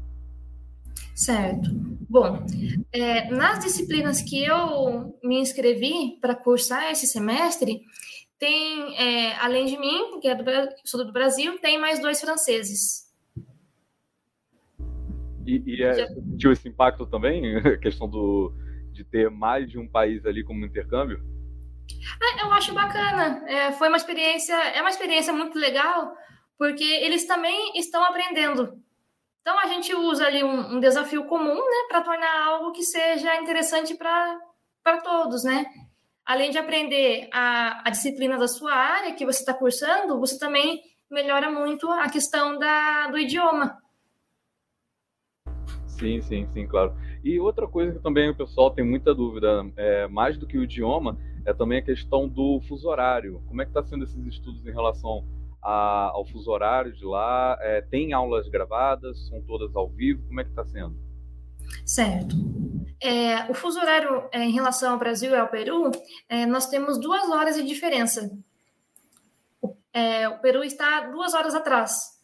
Certo. 1.15 1.71
Bom, 2.09 2.45
é, 2.93 3.31
nas 3.31 3.65
disciplinas 3.65 4.21
que 4.21 4.45
eu 4.45 5.19
me 5.25 5.41
inscrevi 5.41 6.19
para 6.21 6.35
cursar 6.35 6.91
esse 6.91 7.07
semestre, 7.07 7.81
tem, 8.39 8.97
é, 8.99 9.37
além 9.37 9.67
de 9.67 9.79
mim, 9.79 10.21
que 10.21 10.29
é 10.29 10.35
do, 10.35 10.45
sou 10.85 11.05
do 11.05 11.13
Brasil, 11.13 11.59
tem 11.59 11.79
mais 11.79 12.01
dois 12.01 12.21
franceses. 12.21 13.07
E, 15.47 15.63
e 15.67 15.83
é, 15.83 15.95
Já... 15.95 16.09
sentiu 16.09 16.53
esse 16.53 16.69
impacto 16.69 17.07
também, 17.07 17.57
a 17.59 17.79
questão 17.79 18.09
do, 18.09 18.53
de 18.93 19.05
ter 19.05 19.31
mais 19.31 19.71
de 19.71 19.79
um 19.79 19.89
país 19.89 20.27
ali 20.27 20.45
como 20.45 20.65
intercâmbio? 20.65 21.23
Ah, 22.21 22.45
eu 22.45 22.53
acho 22.53 22.75
bacana. 22.75 23.45
É, 23.47 23.73
foi 23.73 23.89
uma 23.89 23.97
experiência, 23.97 24.55
é 24.55 24.81
uma 24.81 24.91
experiência 24.91 25.33
muito 25.33 25.59
legal, 25.59 26.13
porque 26.59 26.85
eles 26.85 27.27
também 27.27 27.79
estão 27.79 28.05
aprendendo. 28.05 28.83
Então 29.41 29.59
a 29.61 29.67
gente 29.67 29.95
usa 29.95 30.27
ali 30.27 30.43
um, 30.43 30.75
um 30.75 30.81
desafio 30.81 31.25
comum, 31.27 31.55
né, 31.55 31.87
para 31.89 32.01
tornar 32.01 32.47
algo 32.49 32.73
que 32.73 32.83
seja 32.83 33.37
interessante 33.37 33.95
para 33.95 35.01
todos, 35.05 35.45
né? 35.45 35.65
Além 36.27 36.51
de 36.51 36.59
aprender 36.59 37.29
a, 37.33 37.83
a 37.87 37.91
disciplina 37.91 38.37
da 38.37 38.49
sua 38.49 38.75
área 38.75 39.15
que 39.15 39.25
você 39.25 39.39
está 39.39 39.55
cursando, 39.55 40.19
você 40.19 40.39
também 40.39 40.83
melhora 41.11 41.51
muito 41.51 41.89
a 41.89 42.11
questão 42.11 42.59
da, 42.59 43.09
do 43.09 43.19
idioma. 43.19 43.79
Sim, 45.87 46.21
sim, 46.21 46.47
sim, 46.53 46.67
claro. 46.67 46.95
E 47.25 47.39
outra 47.39 47.67
coisa 47.67 47.93
que 47.93 48.01
também 48.01 48.29
o 48.29 48.37
pessoal 48.37 48.71
tem 48.71 48.85
muita 48.85 49.15
dúvida, 49.15 49.65
é, 49.77 50.07
mais 50.09 50.37
do 50.37 50.47
que 50.47 50.59
o 50.59 50.65
idioma, 50.65 51.17
é 51.47 51.55
também 51.55 51.79
a 51.79 51.83
questão 51.83 52.29
do 52.29 52.61
fuso 52.69 52.89
horário. 52.89 53.41
Como 53.47 53.63
é 53.63 53.65
que 53.65 53.71
está 53.71 53.83
sendo 53.83 54.05
esses 54.05 54.27
estudos 54.27 54.67
em 54.67 54.73
relação 54.73 55.25
a, 55.63 56.11
ao 56.13 56.27
fuso 56.27 56.51
horário 56.51 56.93
de 56.93 57.05
lá? 57.05 57.57
É, 57.61 57.81
tem 57.81 58.13
aulas 58.13 58.49
gravadas? 58.49 59.29
São 59.29 59.41
todas 59.43 59.75
ao 59.75 59.89
vivo? 59.89 60.27
Como 60.27 60.41
é 60.41 60.45
que 60.45 60.51
está 60.51 60.65
sendo? 60.65 60.97
Certo. 61.85 62.37
É, 63.01 63.51
o 63.51 63.55
fuso 63.55 63.79
horário 63.79 64.29
é, 64.33 64.41
em 64.43 64.53
relação 64.53 64.93
ao 64.93 64.99
Brasil 64.99 65.31
e 65.33 65.37
ao 65.37 65.49
Peru, 65.49 65.91
é, 66.29 66.47
nós 66.47 66.67
temos 66.67 66.99
duas 66.99 67.29
horas 67.29 67.57
de 67.57 67.63
diferença. 67.63 68.31
É, 69.93 70.29
o 70.29 70.39
Peru 70.39 70.65
está 70.65 71.03
duas 71.09 71.35
horas 71.35 71.55
atrás. 71.55 72.17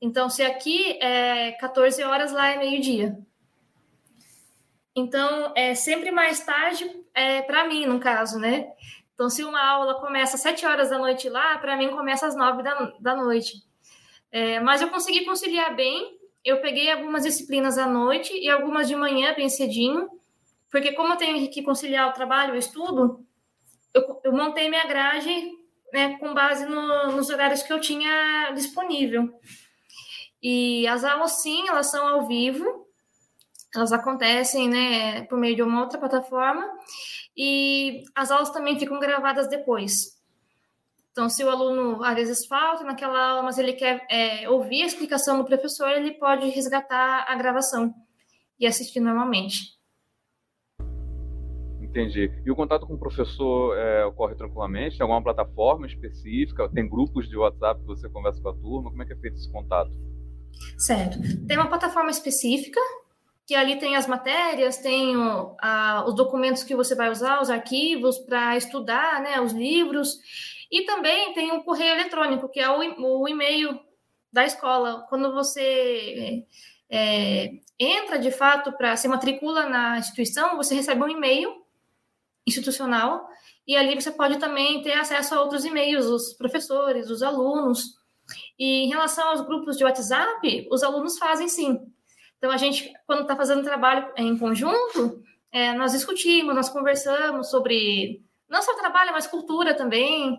Então, 0.00 0.28
se 0.28 0.42
aqui 0.42 0.98
é 1.02 1.52
14 1.52 2.02
horas, 2.02 2.32
lá 2.32 2.48
é 2.48 2.58
meio-dia. 2.58 3.18
Então, 4.94 5.52
é 5.54 5.74
sempre 5.74 6.10
mais 6.10 6.40
tarde 6.40 6.88
é, 7.14 7.42
para 7.42 7.66
mim, 7.66 7.86
no 7.86 8.00
caso, 8.00 8.38
né? 8.38 8.72
Então, 9.14 9.30
se 9.30 9.42
uma 9.44 9.62
aula 9.62 9.94
começa 10.00 10.36
às 10.36 10.42
7 10.42 10.66
horas 10.66 10.90
da 10.90 10.98
noite 10.98 11.28
lá, 11.28 11.58
para 11.58 11.76
mim 11.76 11.90
começa 11.90 12.26
às 12.26 12.36
9 12.36 12.62
da, 12.62 12.92
da 13.00 13.16
noite. 13.16 13.62
É, 14.30 14.60
mas 14.60 14.82
eu 14.82 14.90
consegui 14.90 15.24
conciliar 15.24 15.74
bem. 15.74 16.15
Eu 16.46 16.60
peguei 16.60 16.88
algumas 16.88 17.24
disciplinas 17.24 17.76
à 17.76 17.88
noite 17.88 18.32
e 18.32 18.48
algumas 18.48 18.86
de 18.86 18.94
manhã, 18.94 19.34
bem 19.34 19.48
cedinho, 19.48 20.08
porque 20.70 20.92
como 20.92 21.12
eu 21.12 21.16
tenho 21.16 21.50
que 21.50 21.60
conciliar 21.60 22.08
o 22.08 22.12
trabalho 22.12 22.54
e 22.54 22.56
o 22.56 22.60
estudo, 22.60 23.26
eu, 23.92 24.20
eu 24.22 24.32
montei 24.32 24.68
minha 24.68 24.86
grade 24.86 25.28
né, 25.92 26.16
com 26.18 26.32
base 26.32 26.64
no, 26.64 27.10
nos 27.10 27.30
horários 27.30 27.64
que 27.64 27.72
eu 27.72 27.80
tinha 27.80 28.52
disponível. 28.54 29.28
E 30.40 30.86
as 30.86 31.02
aulas, 31.02 31.42
sim, 31.42 31.66
elas 31.66 31.90
são 31.90 32.06
ao 32.06 32.28
vivo, 32.28 32.86
elas 33.74 33.92
acontecem 33.92 34.68
né, 34.68 35.22
por 35.22 35.40
meio 35.40 35.56
de 35.56 35.62
uma 35.64 35.80
outra 35.80 35.98
plataforma 35.98 36.64
e 37.36 38.04
as 38.14 38.30
aulas 38.30 38.50
também 38.50 38.78
ficam 38.78 39.00
gravadas 39.00 39.48
depois. 39.48 40.15
Então, 41.16 41.30
se 41.30 41.42
o 41.42 41.48
aluno 41.48 42.04
às 42.04 42.14
vezes 42.14 42.44
falta 42.44 42.84
naquela 42.84 43.30
aula, 43.30 43.42
mas 43.42 43.56
ele 43.56 43.72
quer 43.72 44.06
é, 44.10 44.46
ouvir 44.50 44.82
a 44.82 44.86
explicação 44.86 45.38
do 45.38 45.46
professor, 45.46 45.88
ele 45.88 46.10
pode 46.10 46.46
resgatar 46.50 47.24
a 47.26 47.34
gravação 47.34 47.94
e 48.60 48.66
assistir 48.66 49.00
normalmente. 49.00 49.78
Entendi. 51.80 52.30
E 52.44 52.50
o 52.50 52.54
contato 52.54 52.86
com 52.86 52.92
o 52.92 52.98
professor 52.98 53.74
é, 53.78 54.04
ocorre 54.04 54.34
tranquilamente? 54.34 54.98
Tem 54.98 55.04
alguma 55.04 55.22
plataforma 55.22 55.86
específica? 55.86 56.68
Tem 56.68 56.86
grupos 56.86 57.26
de 57.26 57.38
WhatsApp 57.38 57.80
que 57.80 57.86
você 57.86 58.10
conversa 58.10 58.42
com 58.42 58.50
a 58.50 58.54
turma? 58.54 58.90
Como 58.90 59.02
é 59.02 59.06
que 59.06 59.14
é 59.14 59.16
feito 59.16 59.36
esse 59.36 59.50
contato? 59.50 59.92
Certo. 60.76 61.18
Tem 61.46 61.56
uma 61.56 61.70
plataforma 61.70 62.10
específica 62.10 62.80
que 63.46 63.54
ali 63.54 63.78
tem 63.78 63.96
as 63.96 64.06
matérias, 64.06 64.76
tem 64.76 65.16
o, 65.16 65.56
a, 65.62 66.04
os 66.06 66.14
documentos 66.14 66.62
que 66.62 66.76
você 66.76 66.94
vai 66.94 67.10
usar, 67.10 67.40
os 67.40 67.48
arquivos 67.48 68.18
para 68.18 68.54
estudar, 68.54 69.22
né, 69.22 69.40
os 69.40 69.52
livros, 69.52 70.18
e 70.70 70.84
também 70.84 71.32
tem 71.32 71.52
o 71.52 71.62
correio 71.62 71.94
eletrônico, 71.94 72.48
que 72.48 72.60
é 72.60 72.68
o, 72.68 72.80
o 73.22 73.28
e-mail 73.28 73.80
da 74.32 74.44
escola. 74.44 75.06
Quando 75.08 75.32
você 75.32 76.44
é, 76.90 77.50
entra 77.78 78.18
de 78.18 78.30
fato 78.30 78.72
para 78.72 78.96
se 78.96 79.08
matricula 79.08 79.68
na 79.68 79.98
instituição, 79.98 80.56
você 80.56 80.74
recebe 80.74 81.02
um 81.02 81.08
e-mail 81.08 81.64
institucional 82.46 83.28
e 83.66 83.76
ali 83.76 83.94
você 83.94 84.10
pode 84.10 84.38
também 84.38 84.82
ter 84.82 84.92
acesso 84.92 85.34
a 85.34 85.40
outros 85.40 85.64
e-mails 85.64 86.06
dos 86.06 86.32
professores, 86.34 87.08
dos 87.08 87.22
alunos. 87.22 87.96
E 88.58 88.84
em 88.84 88.88
relação 88.88 89.28
aos 89.28 89.40
grupos 89.40 89.76
de 89.76 89.84
WhatsApp, 89.84 90.68
os 90.70 90.82
alunos 90.82 91.18
fazem 91.18 91.48
sim. 91.48 91.80
Então, 92.38 92.50
a 92.50 92.56
gente, 92.56 92.92
quando 93.06 93.22
está 93.22 93.34
fazendo 93.34 93.64
trabalho 93.64 94.12
em 94.16 94.36
conjunto, 94.36 95.22
é, 95.50 95.72
nós 95.72 95.92
discutimos, 95.92 96.54
nós 96.54 96.68
conversamos 96.68 97.50
sobre 97.50 98.22
não 98.48 98.62
só 98.62 98.74
trabalho, 98.74 99.12
mas 99.12 99.26
cultura 99.26 99.74
também. 99.74 100.38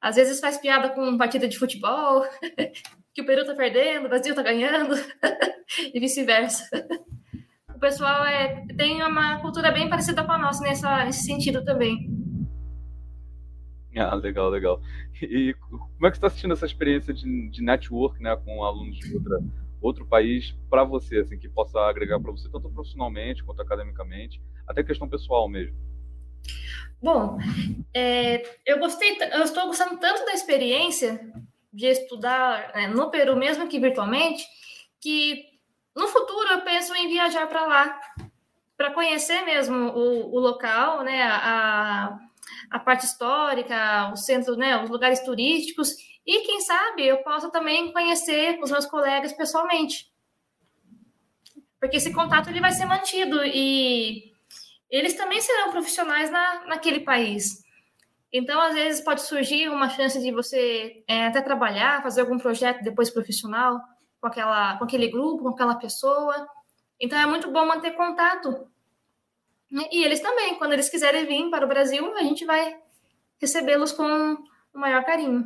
Às 0.00 0.16
vezes 0.16 0.40
faz 0.40 0.58
piada 0.58 0.90
com 0.90 1.16
partida 1.16 1.48
de 1.48 1.58
futebol, 1.58 2.24
que 3.14 3.22
o 3.22 3.26
Peru 3.26 3.42
está 3.42 3.54
perdendo, 3.54 4.06
o 4.06 4.08
Brasil 4.08 4.32
está 4.32 4.42
ganhando, 4.42 4.94
e 5.94 5.98
vice-versa. 5.98 6.68
O 7.74 7.78
pessoal 7.78 8.24
é, 8.24 8.66
tem 8.76 9.02
uma 9.02 9.40
cultura 9.40 9.70
bem 9.70 9.88
parecida 9.88 10.24
com 10.24 10.32
a 10.32 10.38
nossa 10.38 10.62
nessa, 10.62 11.04
nesse 11.04 11.24
sentido 11.24 11.64
também. 11.64 12.16
Ah, 13.96 14.14
legal, 14.14 14.50
legal. 14.50 14.80
E 15.22 15.54
como 15.60 16.06
é 16.06 16.10
que 16.10 16.16
você 16.16 16.18
está 16.18 16.26
assistindo 16.26 16.52
essa 16.52 16.66
experiência 16.66 17.14
de, 17.14 17.48
de 17.48 17.62
network 17.62 18.22
né, 18.22 18.36
com 18.36 18.62
alunos 18.62 18.98
de 18.98 19.14
outra, 19.14 19.38
outro 19.80 20.06
país 20.06 20.54
para 20.68 20.84
você, 20.84 21.18
assim, 21.18 21.38
que 21.38 21.48
possa 21.48 21.80
agregar 21.80 22.20
para 22.20 22.30
você 22.30 22.48
tanto 22.50 22.70
profissionalmente 22.70 23.42
quanto 23.42 23.62
academicamente, 23.62 24.40
até 24.66 24.82
questão 24.82 25.08
pessoal 25.08 25.48
mesmo? 25.48 25.76
Bom, 27.02 27.38
é, 27.94 28.42
eu 28.64 28.78
gostei, 28.78 29.16
eu 29.32 29.42
estou 29.42 29.66
gostando 29.66 29.98
tanto 29.98 30.24
da 30.24 30.32
experiência 30.32 31.20
de 31.72 31.86
estudar 31.86 32.72
né, 32.74 32.88
no 32.88 33.10
Peru, 33.10 33.36
mesmo 33.36 33.68
que 33.68 33.78
virtualmente, 33.78 34.46
que 35.00 35.44
no 35.94 36.08
futuro 36.08 36.52
eu 36.52 36.62
penso 36.62 36.94
em 36.94 37.08
viajar 37.08 37.46
para 37.46 37.66
lá, 37.66 38.00
para 38.76 38.92
conhecer 38.92 39.42
mesmo 39.44 39.76
o, 39.76 40.34
o 40.34 40.38
local, 40.38 41.02
né, 41.02 41.22
a, 41.22 42.18
a 42.70 42.78
parte 42.78 43.04
histórica, 43.04 44.10
o 44.12 44.16
centro, 44.16 44.56
né, 44.56 44.82
os 44.82 44.90
lugares 44.90 45.20
turísticos 45.20 45.94
e 46.26 46.40
quem 46.40 46.60
sabe 46.60 47.06
eu 47.06 47.22
possa 47.22 47.50
também 47.50 47.92
conhecer 47.92 48.58
os 48.60 48.70
meus 48.70 48.86
colegas 48.86 49.32
pessoalmente. 49.32 50.10
Porque 51.78 51.98
esse 51.98 52.12
contato 52.12 52.50
ele 52.50 52.60
vai 52.60 52.72
ser 52.72 52.84
mantido 52.84 53.44
e 53.44 54.32
eles 54.90 55.14
também 55.14 55.40
serão 55.40 55.70
profissionais 55.70 56.30
na, 56.30 56.66
naquele 56.66 57.00
país. 57.00 57.64
Então, 58.32 58.60
às 58.60 58.74
vezes, 58.74 59.04
pode 59.04 59.22
surgir 59.22 59.68
uma 59.68 59.88
chance 59.88 60.20
de 60.20 60.30
você 60.32 61.02
é, 61.08 61.26
até 61.26 61.40
trabalhar, 61.40 62.02
fazer 62.02 62.20
algum 62.20 62.38
projeto 62.38 62.82
depois 62.82 63.10
profissional 63.10 63.80
com, 64.20 64.26
aquela, 64.26 64.76
com 64.78 64.84
aquele 64.84 65.08
grupo, 65.08 65.44
com 65.44 65.48
aquela 65.50 65.76
pessoa. 65.76 66.46
Então, 67.00 67.18
é 67.18 67.26
muito 67.26 67.50
bom 67.50 67.66
manter 67.66 67.92
contato. 67.92 68.68
E 69.90 70.04
eles 70.04 70.20
também, 70.20 70.56
quando 70.58 70.72
eles 70.72 70.88
quiserem 70.88 71.26
vir 71.26 71.50
para 71.50 71.64
o 71.64 71.68
Brasil, 71.68 72.14
a 72.14 72.22
gente 72.22 72.44
vai 72.44 72.76
recebê-los 73.40 73.92
com 73.92 74.36
o 74.74 74.78
maior 74.78 75.04
carinho. 75.04 75.44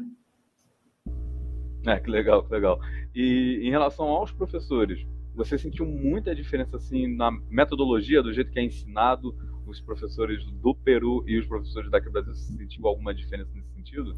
É, 1.87 1.99
que 1.99 2.11
legal, 2.11 2.45
que 2.45 2.53
legal. 2.53 2.79
E 3.15 3.61
em 3.63 3.71
relação 3.71 4.07
aos 4.07 4.31
professores, 4.31 5.01
você 5.35 5.59
sentiu 5.59 5.87
muita 5.87 6.35
diferença 6.35 6.77
assim 6.77 7.07
na 7.07 7.31
metodologia, 7.49 8.23
do 8.23 8.33
jeito 8.33 8.51
que 8.51 8.59
é 8.59 8.65
ensinado, 8.65 9.35
os 9.67 9.81
professores 9.81 10.45
do 10.45 10.75
Peru 10.75 11.25
e 11.27 11.39
os 11.39 11.47
professores 11.47 11.91
daqui 11.91 12.07
do 12.07 12.13
Brasil, 12.13 12.35
você 12.35 12.53
sentiu 12.53 12.87
alguma 12.87 13.15
diferença 13.15 13.51
nesse 13.55 13.73
sentido? 13.73 14.15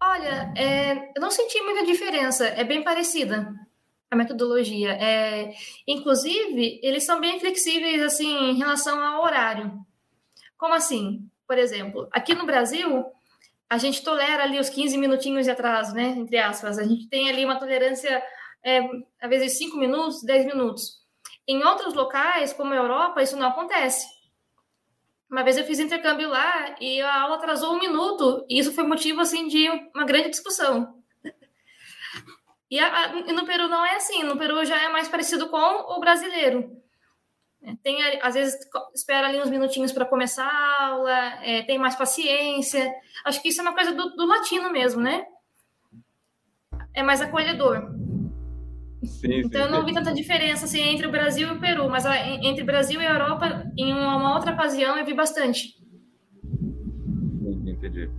Olha, 0.00 0.52
é, 0.56 1.10
eu 1.16 1.20
não 1.20 1.30
senti 1.30 1.60
muita 1.62 1.84
diferença, 1.84 2.46
é 2.46 2.64
bem 2.64 2.82
parecida 2.82 3.54
a 4.10 4.16
metodologia. 4.16 4.92
É, 4.92 5.54
inclusive, 5.86 6.80
eles 6.82 7.04
são 7.04 7.20
bem 7.20 7.38
flexíveis 7.38 8.02
assim 8.02 8.50
em 8.50 8.58
relação 8.58 9.00
ao 9.00 9.22
horário. 9.22 9.72
Como 10.56 10.74
assim? 10.74 11.28
Por 11.46 11.58
exemplo, 11.58 12.08
aqui 12.12 12.34
no 12.34 12.46
Brasil, 12.46 13.04
a 13.68 13.78
gente 13.78 14.02
tolera 14.02 14.44
ali 14.44 14.58
os 14.58 14.68
15 14.68 14.96
minutinhos 14.98 15.44
de 15.44 15.50
atraso, 15.50 15.94
né? 15.94 16.14
Entre 16.16 16.38
aspas. 16.38 16.78
A 16.78 16.84
gente 16.84 17.08
tem 17.08 17.28
ali 17.28 17.44
uma 17.44 17.58
tolerância, 17.58 18.22
é, 18.64 18.80
às 19.20 19.28
vezes, 19.28 19.58
5 19.58 19.76
minutos, 19.76 20.22
10 20.22 20.46
minutos. 20.46 20.98
Em 21.46 21.64
outros 21.64 21.94
locais, 21.94 22.52
como 22.52 22.72
a 22.72 22.76
Europa, 22.76 23.22
isso 23.22 23.36
não 23.36 23.48
acontece. 23.48 24.06
Uma 25.30 25.42
vez 25.42 25.58
eu 25.58 25.64
fiz 25.64 25.78
intercâmbio 25.78 26.28
lá 26.28 26.76
e 26.80 27.00
a 27.02 27.22
aula 27.22 27.36
atrasou 27.36 27.74
um 27.74 27.78
minuto, 27.78 28.46
e 28.48 28.58
isso 28.58 28.72
foi 28.72 28.84
motivo, 28.84 29.20
assim, 29.20 29.46
de 29.46 29.68
uma 29.94 30.04
grande 30.04 30.30
discussão. 30.30 30.98
E, 32.70 32.78
a, 32.78 33.04
a, 33.04 33.12
no 33.32 33.46
Peru 33.46 33.66
não 33.68 33.84
é 33.84 33.96
assim, 33.96 34.22
no 34.22 34.36
Peru 34.36 34.64
já 34.64 34.78
é 34.82 34.88
mais 34.88 35.08
parecido 35.08 35.48
com 35.48 35.56
o 35.56 36.00
brasileiro. 36.00 36.70
É, 37.62 37.74
tem, 37.82 38.20
às 38.20 38.34
vezes, 38.34 38.58
espera 38.94 39.28
ali 39.28 39.40
uns 39.40 39.50
minutinhos 39.50 39.92
para 39.92 40.04
começar 40.04 40.46
a 40.46 40.86
aula, 40.86 41.18
é, 41.42 41.62
tem 41.62 41.78
mais 41.78 41.96
paciência. 41.96 42.92
Acho 43.24 43.40
que 43.42 43.48
isso 43.48 43.60
é 43.60 43.62
uma 43.62 43.74
coisa 43.74 43.92
do, 43.92 44.10
do 44.10 44.26
latino 44.26 44.70
mesmo, 44.70 45.00
né? 45.00 45.26
É 46.94 47.02
mais 47.02 47.20
acolhedor. 47.20 47.90
Sim, 49.04 49.40
então, 49.40 49.62
sim, 49.62 49.66
eu 49.66 49.70
não 49.70 49.86
vi 49.86 49.94
tanta 49.94 50.12
diferença 50.12 50.64
assim, 50.64 50.80
entre 50.80 51.06
o 51.06 51.10
Brasil 51.10 51.48
e 51.48 51.52
o 51.52 51.60
Peru, 51.60 51.88
mas 51.88 52.04
entre 52.42 52.64
Brasil 52.64 53.00
e 53.00 53.04
Europa, 53.04 53.64
em 53.76 53.92
uma 53.92 54.34
outra 54.34 54.52
ocasião, 54.52 54.98
eu 54.98 55.04
vi 55.04 55.14
bastante. 55.14 55.74
Entendi. 57.66 58.10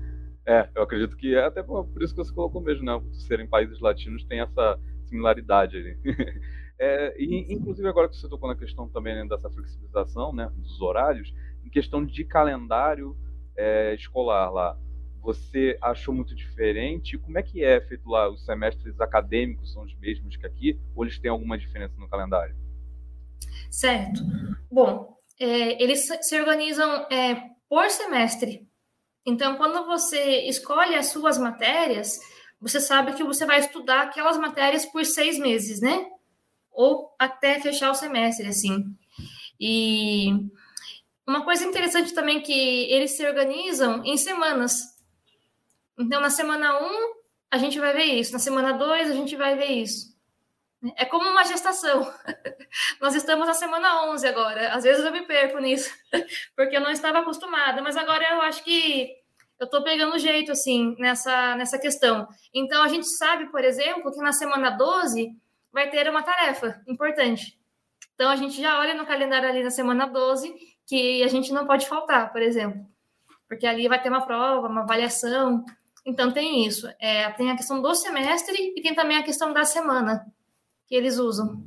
É, 0.47 0.69
eu 0.75 0.83
acredito 0.83 1.15
que 1.17 1.35
é 1.35 1.45
até 1.45 1.61
por 1.61 1.87
isso 2.01 2.15
que 2.15 2.23
você 2.23 2.33
colocou 2.33 2.61
mesmo, 2.61 2.83
né? 2.83 2.97
Por 2.99 3.13
serem 3.13 3.47
países 3.47 3.79
latinos, 3.79 4.23
tem 4.23 4.39
essa 4.39 4.79
similaridade 5.05 5.77
ali. 5.77 5.97
É, 6.81 7.13
e, 7.21 7.53
inclusive, 7.53 7.85
agora 7.89 8.07
que 8.07 8.15
você 8.15 8.29
tocou 8.29 8.47
na 8.47 8.55
questão 8.55 8.87
também 8.87 9.13
né, 9.13 9.27
dessa 9.27 9.49
flexibilização 9.49 10.33
né, 10.33 10.49
dos 10.55 10.79
horários, 10.79 11.29
em 11.65 11.69
questão 11.69 12.05
de 12.05 12.23
calendário 12.23 13.17
é, 13.57 13.93
escolar 13.95 14.49
lá, 14.49 14.77
você 15.21 15.77
achou 15.81 16.13
muito 16.13 16.35
diferente? 16.35 17.17
Como 17.17 17.37
é 17.37 17.43
que 17.43 17.63
é 17.63 17.79
feito 17.81 18.09
lá? 18.09 18.29
Os 18.29 18.45
semestres 18.45 18.99
acadêmicos 18.99 19.73
são 19.73 19.83
os 19.83 19.95
mesmos 19.95 20.35
que 20.35 20.45
aqui? 20.45 20.79
Ou 20.95 21.03
eles 21.03 21.19
têm 21.19 21.29
alguma 21.29 21.57
diferença 21.57 21.93
no 21.97 22.09
calendário? 22.09 22.55
Certo. 23.69 24.21
Bom, 24.71 25.17
é, 25.39 25.81
eles 25.81 26.07
se 26.21 26.39
organizam 26.39 27.07
é, 27.11 27.35
por 27.69 27.89
semestre. 27.89 28.67
Então, 29.25 29.57
quando 29.57 29.85
você 29.85 30.47
escolhe 30.47 30.95
as 30.95 31.07
suas 31.07 31.37
matérias, 31.37 32.17
você 32.59 32.79
sabe 32.79 33.13
que 33.13 33.23
você 33.23 33.45
vai 33.45 33.59
estudar 33.59 34.03
aquelas 34.03 34.37
matérias 34.37 34.85
por 34.85 35.05
seis 35.05 35.37
meses, 35.37 35.81
né? 35.81 36.07
Ou 36.71 37.13
até 37.19 37.59
fechar 37.59 37.91
o 37.91 37.95
semestre, 37.95 38.47
assim. 38.47 38.85
E 39.59 40.29
uma 41.27 41.43
coisa 41.43 41.65
interessante 41.65 42.13
também 42.13 42.41
que 42.41 42.51
eles 42.91 43.11
se 43.11 43.25
organizam 43.25 44.03
em 44.03 44.17
semanas. 44.17 44.98
Então, 45.99 46.21
na 46.21 46.29
semana 46.29 46.79
1, 46.81 46.85
um, 46.85 47.13
a 47.51 47.57
gente 47.57 47.77
vai 47.79 47.93
ver 47.93 48.05
isso. 48.05 48.31
Na 48.31 48.39
semana 48.39 48.71
2, 48.71 49.11
a 49.11 49.13
gente 49.13 49.35
vai 49.35 49.55
ver 49.55 49.65
isso. 49.65 50.17
É 50.95 51.03
como 51.03 51.29
uma 51.29 51.43
gestação. 51.43 52.09
Nós 53.01 53.13
estamos 53.15 53.45
na 53.45 53.53
semana 53.53 54.09
11 54.09 54.25
agora. 54.25 54.73
Às 54.73 54.83
vezes 54.83 55.03
eu 55.03 55.11
me 55.11 55.25
perco 55.25 55.59
nisso, 55.59 55.93
porque 56.55 56.77
eu 56.77 56.81
não 56.81 56.89
estava 56.89 57.19
acostumada. 57.19 57.81
Mas 57.81 57.97
agora 57.97 58.23
eu 58.31 58.41
acho 58.41 58.63
que 58.63 59.13
eu 59.59 59.65
estou 59.65 59.83
pegando 59.83 60.17
jeito, 60.17 60.53
assim, 60.53 60.95
nessa, 60.97 61.55
nessa 61.57 61.77
questão. 61.77 62.29
Então, 62.53 62.81
a 62.81 62.87
gente 62.87 63.05
sabe, 63.05 63.51
por 63.51 63.61
exemplo, 63.61 64.09
que 64.09 64.21
na 64.21 64.31
semana 64.31 64.69
12 64.69 65.35
vai 65.71 65.89
ter 65.89 66.09
uma 66.09 66.23
tarefa 66.23 66.81
importante. 66.87 67.59
Então, 68.15 68.31
a 68.31 68.37
gente 68.37 68.61
já 68.61 68.79
olha 68.79 68.93
no 68.93 69.05
calendário 69.05 69.49
ali 69.49 69.61
na 69.61 69.69
semana 69.69 70.05
12 70.05 70.55
que 70.87 71.21
a 71.23 71.27
gente 71.27 71.51
não 71.51 71.67
pode 71.67 71.87
faltar, 71.87 72.31
por 72.31 72.41
exemplo. 72.41 72.85
Porque 73.49 73.67
ali 73.67 73.87
vai 73.89 74.01
ter 74.01 74.09
uma 74.09 74.25
prova, 74.25 74.67
uma 74.67 74.81
avaliação. 74.81 75.65
Então, 76.09 76.31
tem 76.31 76.65
isso. 76.65 76.87
É, 76.99 77.29
tem 77.31 77.51
a 77.51 77.55
questão 77.55 77.81
do 77.81 77.93
semestre 77.93 78.55
e 78.75 78.81
tem 78.81 78.95
também 78.95 79.17
a 79.17 79.23
questão 79.23 79.53
da 79.53 79.63
semana 79.63 80.25
que 80.87 80.95
eles 80.95 81.17
usam. 81.17 81.63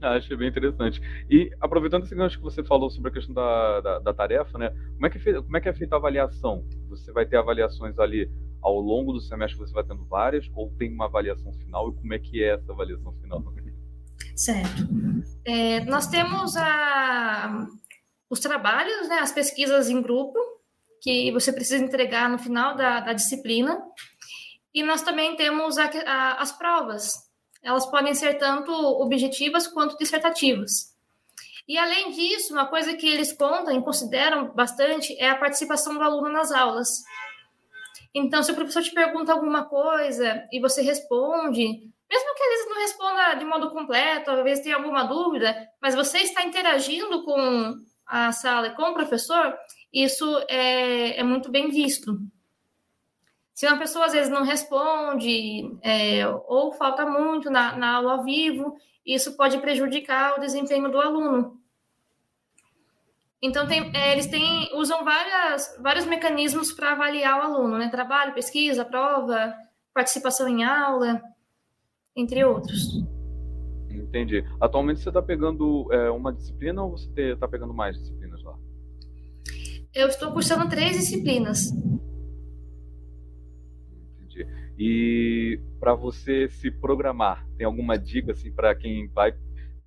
Ah, 0.00 0.14
achei 0.14 0.36
bem 0.36 0.48
interessante. 0.48 1.00
E 1.28 1.50
aproveitando 1.60 2.04
esse 2.04 2.14
gancho 2.14 2.38
que 2.38 2.44
você 2.44 2.62
falou 2.64 2.88
sobre 2.88 3.10
a 3.10 3.12
questão 3.12 3.34
da, 3.34 3.80
da, 3.80 3.98
da 3.98 4.14
tarefa, 4.14 4.56
né? 4.56 4.70
Como 4.94 5.06
é, 5.06 5.10
que 5.10 5.28
é, 5.28 5.34
como 5.34 5.56
é 5.56 5.60
que 5.60 5.68
é 5.68 5.72
feita 5.74 5.96
a 5.96 5.98
avaliação? 5.98 6.64
Você 6.88 7.12
vai 7.12 7.26
ter 7.26 7.36
avaliações 7.36 7.98
ali 7.98 8.30
ao 8.62 8.78
longo 8.78 9.12
do 9.12 9.20
semestre, 9.20 9.58
você 9.58 9.72
vai 9.72 9.84
tendo 9.84 10.04
várias, 10.06 10.48
ou 10.54 10.70
tem 10.78 10.92
uma 10.92 11.06
avaliação 11.06 11.52
final? 11.52 11.90
E 11.90 11.94
como 11.94 12.14
é 12.14 12.18
que 12.18 12.42
é 12.42 12.54
essa 12.54 12.72
avaliação 12.72 13.12
final? 13.20 13.42
Certo. 14.34 14.88
É, 15.44 15.84
nós 15.84 16.06
temos 16.06 16.56
a, 16.56 17.66
os 18.30 18.38
trabalhos, 18.38 19.08
né, 19.08 19.18
as 19.18 19.32
pesquisas 19.32 19.90
em 19.90 20.00
grupo, 20.00 20.38
que 21.02 21.30
você 21.32 21.52
precisa 21.52 21.84
entregar 21.84 22.28
no 22.28 22.38
final 22.38 22.74
da, 22.74 23.00
da 23.00 23.12
disciplina. 23.12 23.80
E 24.74 24.82
nós 24.82 25.02
também 25.02 25.36
temos 25.36 25.78
a, 25.78 25.90
a, 26.06 26.42
as 26.42 26.52
provas, 26.52 27.12
elas 27.62 27.86
podem 27.86 28.14
ser 28.14 28.34
tanto 28.34 28.72
objetivas 28.72 29.66
quanto 29.66 29.96
dissertativas. 29.96 30.96
E 31.66 31.76
além 31.76 32.12
disso, 32.12 32.52
uma 32.52 32.66
coisa 32.66 32.94
que 32.94 33.06
eles 33.06 33.32
contam 33.32 33.76
e 33.76 33.82
consideram 33.82 34.54
bastante 34.54 35.14
é 35.18 35.28
a 35.28 35.36
participação 35.36 35.94
do 35.94 36.02
aluno 36.02 36.30
nas 36.30 36.50
aulas. 36.50 37.02
Então, 38.14 38.42
se 38.42 38.50
o 38.50 38.54
professor 38.54 38.82
te 38.82 38.92
pergunta 38.92 39.32
alguma 39.32 39.66
coisa 39.66 40.48
e 40.50 40.60
você 40.60 40.80
responde, 40.80 41.62
mesmo 42.10 42.34
que 42.34 42.42
eles 42.42 42.68
não 42.68 42.80
responda 42.80 43.34
de 43.34 43.44
modo 43.44 43.70
completo, 43.70 44.42
vezes 44.42 44.64
tem 44.64 44.72
alguma 44.72 45.04
dúvida, 45.04 45.54
mas 45.80 45.94
você 45.94 46.18
está 46.18 46.42
interagindo 46.42 47.22
com 47.22 47.74
a 48.06 48.32
sala 48.32 48.68
e 48.68 48.74
com 48.74 48.84
o 48.84 48.94
professor, 48.94 49.54
isso 49.92 50.24
é, 50.48 51.18
é 51.18 51.22
muito 51.22 51.50
bem 51.50 51.70
visto. 51.70 52.18
Se 53.54 53.66
uma 53.66 53.78
pessoa 53.78 54.06
às 54.06 54.12
vezes 54.12 54.30
não 54.30 54.44
responde 54.44 55.76
é, 55.82 56.26
ou 56.46 56.72
falta 56.72 57.04
muito 57.04 57.50
na, 57.50 57.76
na 57.76 57.96
aula 57.96 58.12
ao 58.12 58.24
vivo, 58.24 58.76
isso 59.04 59.36
pode 59.36 59.58
prejudicar 59.58 60.36
o 60.36 60.40
desempenho 60.40 60.90
do 60.90 61.00
aluno. 61.00 61.58
Então, 63.40 63.66
tem, 63.66 63.90
é, 63.94 64.12
eles 64.12 64.26
têm, 64.26 64.68
usam 64.74 65.04
várias, 65.04 65.76
vários 65.80 66.04
mecanismos 66.04 66.72
para 66.72 66.92
avaliar 66.92 67.38
o 67.38 67.42
aluno, 67.42 67.78
né? 67.78 67.88
Trabalho, 67.88 68.34
pesquisa, 68.34 68.84
prova, 68.84 69.54
participação 69.94 70.48
em 70.48 70.64
aula, 70.64 71.22
entre 72.16 72.44
outros. 72.44 73.04
Entendi. 73.88 74.44
Atualmente 74.60 75.00
você 75.00 75.08
está 75.08 75.22
pegando 75.22 75.86
é, 75.92 76.10
uma 76.10 76.32
disciplina 76.32 76.82
ou 76.82 76.90
você 76.90 77.32
está 77.32 77.46
pegando 77.46 77.72
mais 77.72 77.96
disciplinas? 77.96 78.27
Eu 79.98 80.06
estou 80.06 80.30
cursando 80.30 80.68
três 80.68 80.96
disciplinas. 80.96 81.72
E 84.78 85.60
para 85.80 85.92
você 85.92 86.48
se 86.48 86.70
programar, 86.70 87.44
tem 87.56 87.66
alguma 87.66 87.98
dica 87.98 88.30
assim 88.30 88.52
para 88.52 88.72
quem 88.76 89.08
vai 89.08 89.34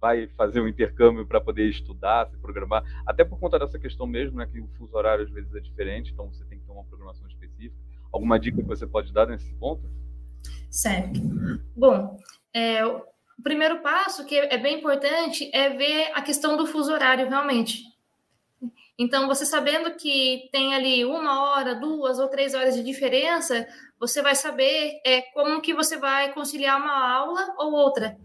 vai 0.02 0.28
fazer 0.36 0.60
um 0.60 0.68
intercâmbio 0.68 1.26
para 1.28 1.40
poder 1.40 1.70
estudar, 1.70 2.28
se 2.28 2.38
programar, 2.40 2.84
até 3.06 3.24
por 3.24 3.40
conta 3.40 3.60
dessa 3.60 3.78
questão 3.78 4.08
mesmo, 4.08 4.40
né, 4.40 4.50
que 4.52 4.60
o 4.60 4.68
fuso 4.76 4.98
horário 4.98 5.24
às 5.24 5.30
vezes 5.30 5.54
é 5.54 5.60
diferente, 5.60 6.12
então 6.12 6.26
você 6.26 6.44
tem 6.46 6.58
que 6.58 6.66
ter 6.66 6.72
uma 6.72 6.84
programação 6.84 7.28
específica. 7.28 7.76
Alguma 8.12 8.40
dica 8.40 8.58
que 8.58 8.68
você 8.68 8.88
pode 8.88 9.14
dar 9.14 9.28
nesse 9.28 9.54
ponto? 9.54 9.88
Certo. 10.72 11.20
Bom, 11.78 12.18
é, 12.52 12.84
o 12.84 13.04
primeiro 13.44 13.84
passo 13.84 14.26
que 14.26 14.36
é 14.36 14.58
bem 14.58 14.80
importante 14.80 15.52
é 15.54 15.70
ver 15.70 16.12
a 16.16 16.22
questão 16.24 16.58
do 16.58 16.66
fuso 16.66 16.92
horário 16.92 17.30
realmente. 17.30 17.91
Então, 18.98 19.28
você 19.28 19.46
sabendo 19.46 19.96
que 19.96 20.50
tem 20.52 20.76
ali 20.76 21.04
uma 21.06 21.44
hora, 21.44 21.76
duas 21.76 22.20
ou 22.20 22.28
três 22.28 22.54
horas 22.54 22.76
de 22.76 22.84
diferença, 22.84 23.68
você 24.00 24.22
vai 24.22 24.36
saber 24.36 25.02
é, 25.06 25.22
como 25.34 25.62
que 25.62 25.74
você 25.74 25.98
vai 25.98 26.34
conciliar 26.34 26.80
uma 26.80 27.14
aula 27.14 27.56
ou 27.58 27.72
outra. 27.74 28.18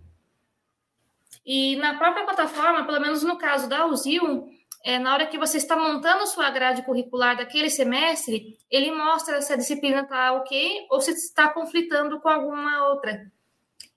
E 1.45 1.77
na 1.77 1.97
própria 1.97 2.25
plataforma, 2.25 2.85
pelo 2.85 3.01
menos 3.01 3.23
no 3.23 3.39
caso 3.39 3.69
da 3.69 3.87
UZIL, 3.87 4.49
é, 4.85 4.99
na 4.99 5.13
hora 5.13 5.27
que 5.27 5.39
você 5.39 5.57
está 5.57 5.77
montando 5.77 6.27
sua 6.27 6.51
grade 6.51 6.83
curricular 6.83 7.37
daquele 7.37 7.71
semestre, 7.71 8.59
ele 8.71 8.91
mostra 8.93 9.41
se 9.41 9.53
a 9.53 9.57
disciplina 9.57 10.03
está 10.03 10.33
ok 10.33 10.87
ou 10.91 11.01
se 11.01 11.13
está 11.13 11.49
conflitando 11.49 12.21
com 12.21 12.29
alguma 12.29 12.89
outra. 12.89 13.31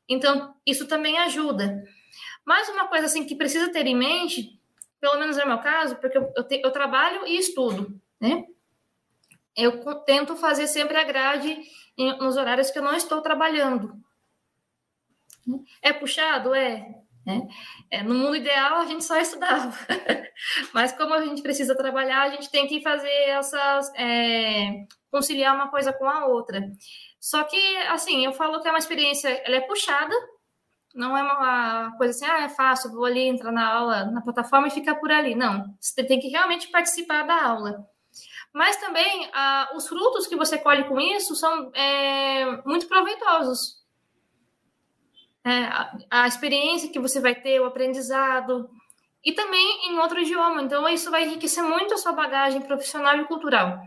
Então, 0.08 0.55
isso 0.65 0.88
também 0.88 1.17
ajuda. 1.19 1.84
Mais 2.45 2.67
uma 2.69 2.88
coisa 2.88 3.05
assim 3.05 3.25
que 3.25 3.36
precisa 3.36 3.71
ter 3.71 3.86
em 3.86 3.95
mente, 3.95 4.59
pelo 4.99 5.19
menos 5.19 5.38
no 5.38 5.45
meu 5.45 5.59
caso, 5.59 5.95
porque 5.97 6.17
eu, 6.17 6.31
eu, 6.35 6.47
te, 6.47 6.62
eu 6.63 6.71
trabalho 6.71 7.25
e 7.25 7.38
estudo, 7.38 7.99
né? 8.19 8.45
eu 9.59 9.83
tento 10.05 10.35
fazer 10.38 10.67
sempre 10.67 10.97
a 10.97 11.03
grade 11.03 11.62
em, 11.97 12.17
nos 12.17 12.38
horários 12.38 12.71
que 12.71 12.79
eu 12.79 12.83
não 12.83 12.95
estou 12.95 13.21
trabalhando. 13.21 13.93
É 15.81 15.91
puxado? 15.91 16.55
É. 16.55 16.85
Né? 17.25 17.47
é. 17.91 18.03
No 18.03 18.15
mundo 18.15 18.38
ideal, 18.38 18.75
a 18.77 18.85
gente 18.85 19.03
só 19.03 19.19
estudava. 19.19 19.73
Mas 20.73 20.93
como 20.93 21.13
a 21.13 21.21
gente 21.25 21.41
precisa 21.41 21.75
trabalhar, 21.75 22.21
a 22.23 22.29
gente 22.29 22.49
tem 22.49 22.67
que 22.67 22.81
fazer 22.81 23.09
essas. 23.09 23.91
É, 23.95 24.85
conciliar 25.12 25.55
uma 25.55 25.69
coisa 25.69 25.91
com 25.91 26.07
a 26.07 26.25
outra. 26.27 26.71
Só 27.19 27.43
que, 27.43 27.77
assim, 27.88 28.23
eu 28.23 28.31
falo 28.31 28.62
que 28.62 28.67
é 28.67 28.71
uma 28.71 28.79
experiência, 28.79 29.29
ela 29.45 29.57
é 29.57 29.62
puxada, 29.62 30.15
não 30.93 31.17
é 31.17 31.21
uma 31.21 31.95
coisa 31.97 32.12
assim, 32.12 32.25
ah, 32.25 32.43
é 32.43 32.49
fácil, 32.49 32.91
vou 32.91 33.06
ali 33.06 33.28
entrar 33.28 33.52
na 33.52 33.67
aula, 33.67 34.06
na 34.06 34.21
plataforma 34.21 34.67
e 34.67 34.71
ficar 34.71 34.95
por 34.95 35.12
ali. 35.12 35.36
Não, 35.36 35.73
você 35.80 36.04
tem 36.04 36.19
que 36.19 36.30
realmente 36.30 36.69
participar 36.69 37.23
da 37.23 37.43
aula. 37.43 37.86
Mas 38.54 38.78
também 38.78 39.30
ah, 39.34 39.69
os 39.75 39.88
frutos 39.88 40.25
que 40.25 40.36
você 40.36 40.58
colhe 40.58 40.86
com 40.86 40.99
isso 40.99 41.36
são 41.36 41.71
é, 41.73 42.62
muito 42.65 42.88
proveitosos. 42.88 43.80
É, 45.43 45.63
a, 45.63 45.97
a, 46.12 46.28
experiência 46.28 46.91
que 46.91 46.99
você 46.99 47.21
vai 47.21 47.34
ter, 47.34 47.62
o 47.62 47.65
aprendizado, 47.65 48.69
e 49.23 49.32
também 49.32 49.89
em 49.89 49.99
outro 49.99 50.19
idioma. 50.19 50.62
Então, 50.62 50.88
isso 50.89 51.10
vai 51.12 51.25
enriquecer 51.25 51.63
muito 51.63 51.93
a 51.93 51.97
sua 51.97 52.12
bagagem 52.12 52.62
profissional 52.62 53.15
e 53.17 53.25
cultural. 53.25 53.82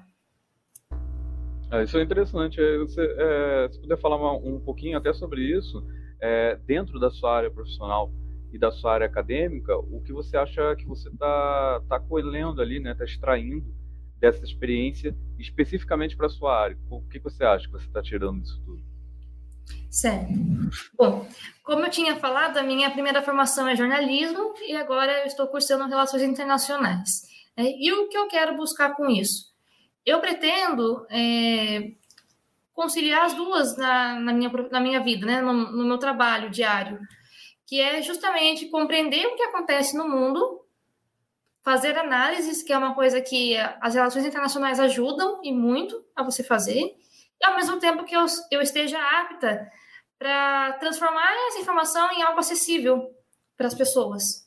É, 1.71 1.83
isso 1.83 1.99
é 1.99 2.03
interessante. 2.03 2.61
Você, 2.79 3.03
é, 3.19 3.69
se 3.71 3.81
puder 3.81 3.99
falar 3.99 4.35
um 4.37 4.61
pouquinho 4.61 4.97
até 4.97 5.13
sobre 5.13 5.43
isso, 5.43 5.85
é, 6.23 6.57
dentro 6.65 7.01
da 7.01 7.11
sua 7.11 7.37
área 7.37 7.51
profissional 7.51 8.13
e 8.53 8.59
da 8.59 8.71
sua 8.71 8.95
área 8.95 9.07
acadêmica, 9.07 9.77
o 9.77 10.01
que 10.03 10.13
você 10.13 10.37
acha 10.37 10.77
que 10.77 10.87
você 10.87 11.09
está 11.09 11.83
tá 11.89 11.99
colhendo 11.99 12.63
ali, 12.63 12.79
né, 12.79 12.93
está 12.93 13.05
extraindo 13.05 13.75
dessa 14.21 14.45
experiência 14.45 15.17
especificamente 15.39 16.17
para 16.17 16.29
sua 16.29 16.57
área? 16.57 16.79
O 16.89 17.03
que 17.09 17.19
você 17.19 17.45
acha 17.45 17.67
que 17.67 17.73
você 17.73 17.87
está 17.87 18.01
tirando 18.01 18.41
disso 18.41 18.63
tudo? 18.65 18.83
Certo. 19.91 20.33
Bom, 20.97 21.27
como 21.65 21.87
eu 21.87 21.91
tinha 21.91 22.17
falado, 22.17 22.57
a 22.57 22.63
minha 22.63 22.91
primeira 22.91 23.23
formação 23.23 23.67
é 23.67 23.75
jornalismo 23.75 24.55
e 24.67 24.77
agora 24.77 25.21
eu 25.21 25.27
estou 25.27 25.49
cursando 25.49 25.89
relações 25.89 26.23
internacionais. 26.23 27.23
É, 27.57 27.65
e 27.65 27.93
o 27.93 28.09
que 28.09 28.17
eu 28.17 28.29
quero 28.29 28.57
buscar 28.57 28.95
com 28.95 29.09
isso? 29.09 29.53
Eu 30.05 30.21
pretendo 30.21 31.07
é, 31.11 31.93
conciliar 32.73 33.27
as 33.27 33.35
duas 33.35 33.77
na, 33.77 34.19
na, 34.19 34.33
minha, 34.33 34.51
na 34.71 34.81
minha 34.81 35.01
vida, 35.01 35.27
né, 35.27 35.41
no, 35.41 35.53
no 35.53 35.85
meu 35.85 35.99
trabalho 35.99 36.51
diário, 36.51 36.99
que 37.67 37.81
é 37.81 38.03
justamente 38.03 38.69
compreender 38.69 39.27
o 39.27 39.37
que 39.37 39.43
acontece 39.43 39.97
no 39.97 40.09
mundo 40.09 40.61
fazer 41.63 41.97
análises, 41.97 42.63
que 42.63 42.73
é 42.73 42.79
uma 42.79 42.95
coisa 42.95 43.21
que 43.21 43.57
as 43.81 43.95
relações 43.95 44.27
internacionais 44.27 44.81
ajudam 44.81 45.41
e 45.45 45.53
muito 45.53 46.05
a 46.15 46.23
você 46.23 46.43
fazer, 46.43 46.97
e 47.41 47.45
ao 47.45 47.57
mesmo 47.57 47.79
tempo 47.79 48.05
que 48.05 48.17
eu, 48.17 48.25
eu 48.51 48.61
esteja 48.61 48.99
apta 49.21 49.71
para 50.19 50.73
transformar 50.75 51.33
essa 51.49 51.61
informação 51.61 52.11
em 52.13 52.23
algo 52.23 52.39
acessível 52.39 53.11
para 53.57 53.67
as 53.67 53.75
pessoas. 53.75 54.42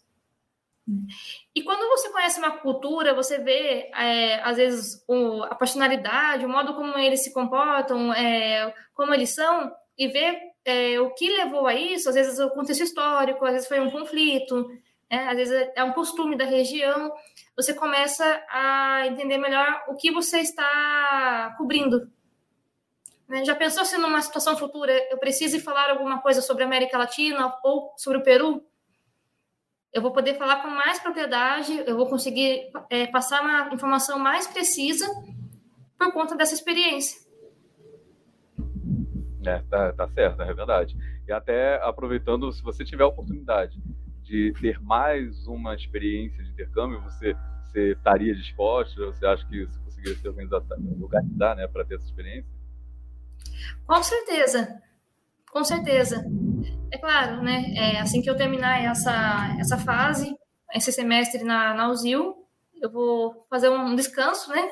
E 1.55 1.63
quando 1.63 1.87
você 1.89 2.09
conhece 2.09 2.37
uma 2.39 2.57
cultura, 2.57 3.13
você 3.13 3.39
vê, 3.39 3.89
é, 3.95 4.39
às 4.41 4.57
vezes, 4.57 5.03
o, 5.07 5.43
a 5.43 5.55
personalidade, 5.55 6.45
o 6.45 6.49
modo 6.49 6.75
como 6.75 6.97
eles 6.97 7.23
se 7.23 7.33
comportam, 7.33 8.13
é, 8.13 8.73
como 8.93 9.13
eles 9.13 9.33
são, 9.33 9.71
e 9.97 10.07
vê 10.07 10.39
é, 10.63 10.99
o 10.99 11.11
que 11.11 11.29
levou 11.29 11.65
a 11.65 11.73
isso, 11.73 12.09
às 12.09 12.15
vezes 12.15 12.39
o 12.39 12.49
contexto 12.51 12.83
histórico, 12.83 13.45
às 13.45 13.53
vezes 13.53 13.67
foi 13.67 13.79
um 13.79 13.89
conflito, 13.89 14.67
né, 15.09 15.27
às 15.27 15.35
vezes 15.35 15.69
é 15.75 15.83
um 15.83 15.93
costume 15.93 16.35
da 16.35 16.45
região, 16.45 17.11
você 17.55 17.73
começa 17.73 18.43
a 18.49 19.07
entender 19.07 19.37
melhor 19.37 19.85
o 19.87 19.95
que 19.95 20.11
você 20.11 20.39
está 20.39 21.55
cobrindo. 21.57 22.11
Né? 23.27 23.43
Já 23.43 23.55
pensou 23.55 23.85
se 23.85 23.97
numa 23.97 24.21
situação 24.21 24.57
futura 24.57 24.91
eu 25.09 25.17
precise 25.17 25.59
falar 25.59 25.89
alguma 25.89 26.21
coisa 26.21 26.41
sobre 26.41 26.63
a 26.63 26.67
América 26.67 26.97
Latina 26.97 27.55
ou 27.63 27.93
sobre 27.97 28.19
o 28.19 28.23
Peru? 28.23 28.63
Eu 29.95 30.01
vou 30.01 30.11
poder 30.11 30.37
falar 30.37 30.61
com 30.61 30.67
mais 30.67 30.99
propriedade, 30.99 31.71
eu 31.87 31.95
vou 31.95 32.05
conseguir 32.05 32.69
é, 32.89 33.07
passar 33.07 33.41
uma 33.41 33.73
informação 33.73 34.19
mais 34.19 34.45
precisa 34.45 35.07
por 35.97 36.11
conta 36.11 36.35
dessa 36.35 36.53
experiência. 36.53 37.25
É, 39.45 39.59
tá, 39.69 39.93
tá 39.93 40.09
certo, 40.09 40.41
é 40.41 40.53
verdade. 40.53 40.97
E 41.25 41.31
até 41.31 41.81
aproveitando, 41.81 42.51
se 42.51 42.61
você 42.61 42.83
tiver 42.83 43.05
a 43.05 43.07
oportunidade 43.07 43.81
de 44.21 44.51
ter 44.59 44.81
mais 44.81 45.47
uma 45.47 45.73
experiência 45.73 46.43
de 46.43 46.49
intercâmbio, 46.49 46.99
você, 46.99 47.33
você 47.63 47.93
estaria 47.93 48.35
disposto? 48.35 48.97
Você 49.05 49.25
acha 49.25 49.47
que 49.47 49.65
você 49.65 49.79
conseguiria 49.79 50.15
se 50.17 50.27
organizar, 50.27 50.61
organizar 50.99 51.55
né, 51.55 51.67
para 51.67 51.85
ter 51.85 51.95
essa 51.95 52.05
experiência? 52.05 52.51
Com 53.87 54.03
certeza, 54.03 54.81
com 55.49 55.63
certeza. 55.63 56.25
É 56.95 56.97
claro, 56.97 57.43
né? 57.43 57.73
É, 57.75 57.99
assim 57.99 58.21
que 58.21 58.29
eu 58.29 58.37
terminar 58.37 58.81
essa, 58.81 59.53
essa 59.59 59.77
fase, 59.77 60.33
esse 60.73 60.93
semestre 60.93 61.43
na, 61.43 61.73
na 61.73 61.89
UZIL, 61.89 62.47
eu 62.81 62.89
vou 62.89 63.45
fazer 63.49 63.67
um 63.67 63.93
descanso, 63.93 64.49
né? 64.49 64.65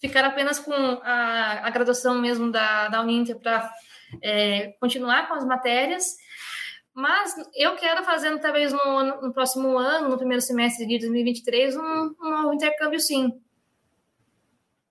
Ficar 0.00 0.24
apenas 0.24 0.58
com 0.58 0.72
a, 0.72 1.66
a 1.66 1.68
graduação 1.68 2.18
mesmo 2.18 2.50
da, 2.50 2.88
da 2.88 3.02
Uninter 3.02 3.38
para 3.38 3.70
é, 4.22 4.68
continuar 4.80 5.28
com 5.28 5.34
as 5.34 5.44
matérias. 5.44 6.16
Mas 6.94 7.34
eu 7.54 7.76
quero 7.76 8.04
fazer, 8.04 8.38
talvez 8.38 8.72
no, 8.72 9.20
no, 9.20 9.30
próximo 9.30 9.76
ano, 9.76 10.08
no 10.08 10.16
primeiro 10.16 10.40
semestre 10.40 10.86
de 10.86 10.98
2023, 10.98 11.76
um, 11.76 12.14
um 12.22 12.30
novo 12.30 12.54
intercâmbio, 12.54 12.98
sim. 12.98 13.38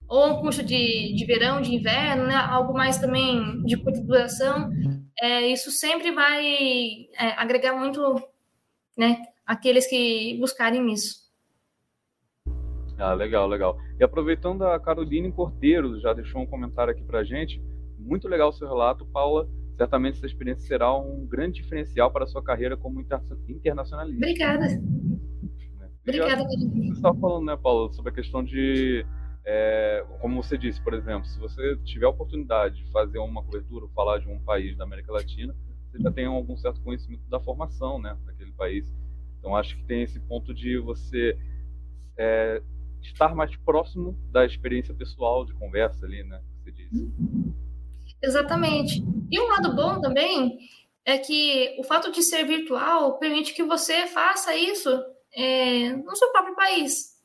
Ou 0.09 0.31
um 0.31 0.41
curso 0.41 0.63
de, 0.63 1.13
de 1.13 1.25
verão, 1.25 1.61
de 1.61 1.75
inverno, 1.75 2.25
né? 2.25 2.35
algo 2.35 2.73
mais 2.73 2.97
também 2.97 3.63
de 3.63 3.77
curta 3.77 4.01
duração, 4.01 4.71
é, 5.21 5.47
isso 5.47 5.69
sempre 5.69 6.11
vai 6.11 7.07
é, 7.19 7.31
agregar 7.37 7.75
muito 7.75 8.15
né, 8.97 9.21
aqueles 9.45 9.85
que 9.87 10.37
buscarem 10.39 10.91
isso. 10.91 11.29
Ah, 12.97 13.13
legal, 13.13 13.47
legal. 13.47 13.77
E 13.97 14.03
aproveitando 14.03 14.63
a 14.63 14.79
Caroline 14.79 15.31
Cordeiro, 15.31 15.99
já 15.99 16.13
deixou 16.13 16.41
um 16.41 16.45
comentário 16.45 16.91
aqui 16.91 17.03
para 17.03 17.23
gente. 17.23 17.61
Muito 17.97 18.27
legal 18.27 18.49
o 18.49 18.53
seu 18.53 18.67
relato, 18.67 19.05
Paula. 19.05 19.47
Certamente 19.77 20.17
essa 20.17 20.25
experiência 20.25 20.67
será 20.67 20.93
um 20.93 21.25
grande 21.25 21.61
diferencial 21.61 22.11
para 22.11 22.25
a 22.25 22.27
sua 22.27 22.43
carreira 22.43 22.75
como 22.75 22.99
internacionalista. 23.47 24.17
Obrigada. 24.17 24.65
Obrigada, 26.03 26.43
Caroline. 26.43 26.87
Você 26.87 26.93
estava 26.93 27.17
falando, 27.17 27.45
né, 27.45 27.57
Paula, 27.61 27.91
sobre 27.93 28.11
a 28.11 28.13
questão 28.13 28.43
de 28.43 29.05
é, 29.51 30.05
como 30.21 30.43
você 30.43 30.55
disse, 30.55 30.79
por 30.79 30.93
exemplo, 30.93 31.27
se 31.27 31.39
você 31.39 31.75
tiver 31.77 32.05
a 32.05 32.09
oportunidade 32.09 32.83
de 32.83 32.91
fazer 32.91 33.17
uma 33.17 33.43
cobertura, 33.43 33.87
falar 33.95 34.19
de 34.19 34.27
um 34.27 34.39
país 34.39 34.77
da 34.77 34.83
América 34.83 35.11
Latina, 35.11 35.55
você 35.89 35.99
já 35.99 36.11
tem 36.11 36.25
algum 36.25 36.55
certo 36.55 36.79
conhecimento 36.81 37.27
da 37.27 37.39
formação, 37.39 37.99
né, 37.99 38.15
daquele 38.27 38.51
país. 38.51 38.93
Então 39.39 39.55
acho 39.55 39.75
que 39.75 39.83
tem 39.85 40.03
esse 40.03 40.19
ponto 40.19 40.53
de 40.53 40.77
você 40.77 41.35
é, 42.15 42.61
estar 43.01 43.33
mais 43.33 43.55
próximo 43.55 44.15
da 44.31 44.45
experiência 44.45 44.93
pessoal 44.93 45.43
de 45.43 45.53
conversa 45.55 46.05
ali, 46.05 46.23
né, 46.23 46.39
você 46.59 46.71
disse. 46.71 47.11
Exatamente. 48.21 49.03
E 49.31 49.39
um 49.39 49.47
lado 49.47 49.75
bom 49.75 49.99
também 49.99 50.59
é 51.03 51.17
que 51.17 51.75
o 51.79 51.83
fato 51.83 52.11
de 52.11 52.21
ser 52.21 52.45
virtual 52.45 53.17
permite 53.17 53.55
que 53.55 53.63
você 53.63 54.05
faça 54.05 54.55
isso 54.55 54.89
é, 55.33 55.91
no 55.93 56.15
seu 56.15 56.31
próprio 56.31 56.55
país. 56.55 57.18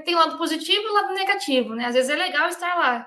Tem 0.00 0.14
lado 0.14 0.38
positivo 0.38 0.82
e 0.82 0.92
lado 0.92 1.14
negativo, 1.14 1.74
né? 1.74 1.86
Às 1.86 1.94
vezes 1.94 2.10
é 2.10 2.16
legal 2.16 2.48
estar 2.48 2.74
lá, 2.74 3.06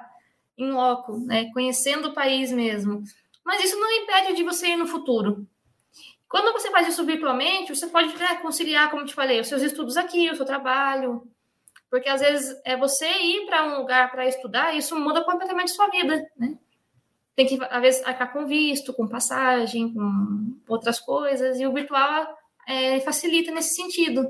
em 0.58 0.72
loco, 0.72 1.18
né? 1.26 1.52
Conhecendo 1.54 2.10
o 2.10 2.14
país 2.14 2.52
mesmo. 2.52 3.04
Mas 3.44 3.64
isso 3.64 3.80
não 3.80 3.92
impede 3.92 4.34
de 4.34 4.44
você 4.44 4.68
ir 4.68 4.76
no 4.76 4.88
futuro. 4.88 5.48
Quando 6.28 6.52
você 6.52 6.70
faz 6.70 6.88
isso 6.88 7.06
virtualmente, 7.06 7.74
você 7.74 7.88
pode 7.88 8.14
né, 8.18 8.36
conciliar, 8.42 8.92
como 8.92 9.06
te 9.06 9.14
falei, 9.14 9.40
os 9.40 9.48
seus 9.48 9.62
estudos 9.62 9.96
aqui, 9.96 10.30
o 10.30 10.36
seu 10.36 10.46
trabalho. 10.46 11.24
Porque 11.90 12.10
às 12.10 12.20
vezes 12.20 12.60
é 12.66 12.76
você 12.76 13.08
ir 13.08 13.46
para 13.46 13.66
um 13.66 13.78
lugar 13.78 14.12
para 14.12 14.28
estudar, 14.28 14.76
isso 14.76 14.96
muda 15.00 15.24
completamente 15.24 15.72
sua 15.72 15.88
vida, 15.88 16.22
né? 16.38 16.58
Tem 17.34 17.46
que, 17.46 17.58
às 17.70 17.82
vezes, 17.82 18.04
arcar 18.04 18.34
com 18.34 18.48
visto, 18.48 18.94
com 18.94 19.08
passagem, 19.08 19.94
com 19.94 20.58
outras 20.68 21.00
coisas, 21.00 21.60
e 21.60 21.68
o 21.68 21.72
virtual 21.72 22.36
é, 22.68 23.00
facilita 23.02 23.52
nesse 23.52 23.76
sentido. 23.76 24.30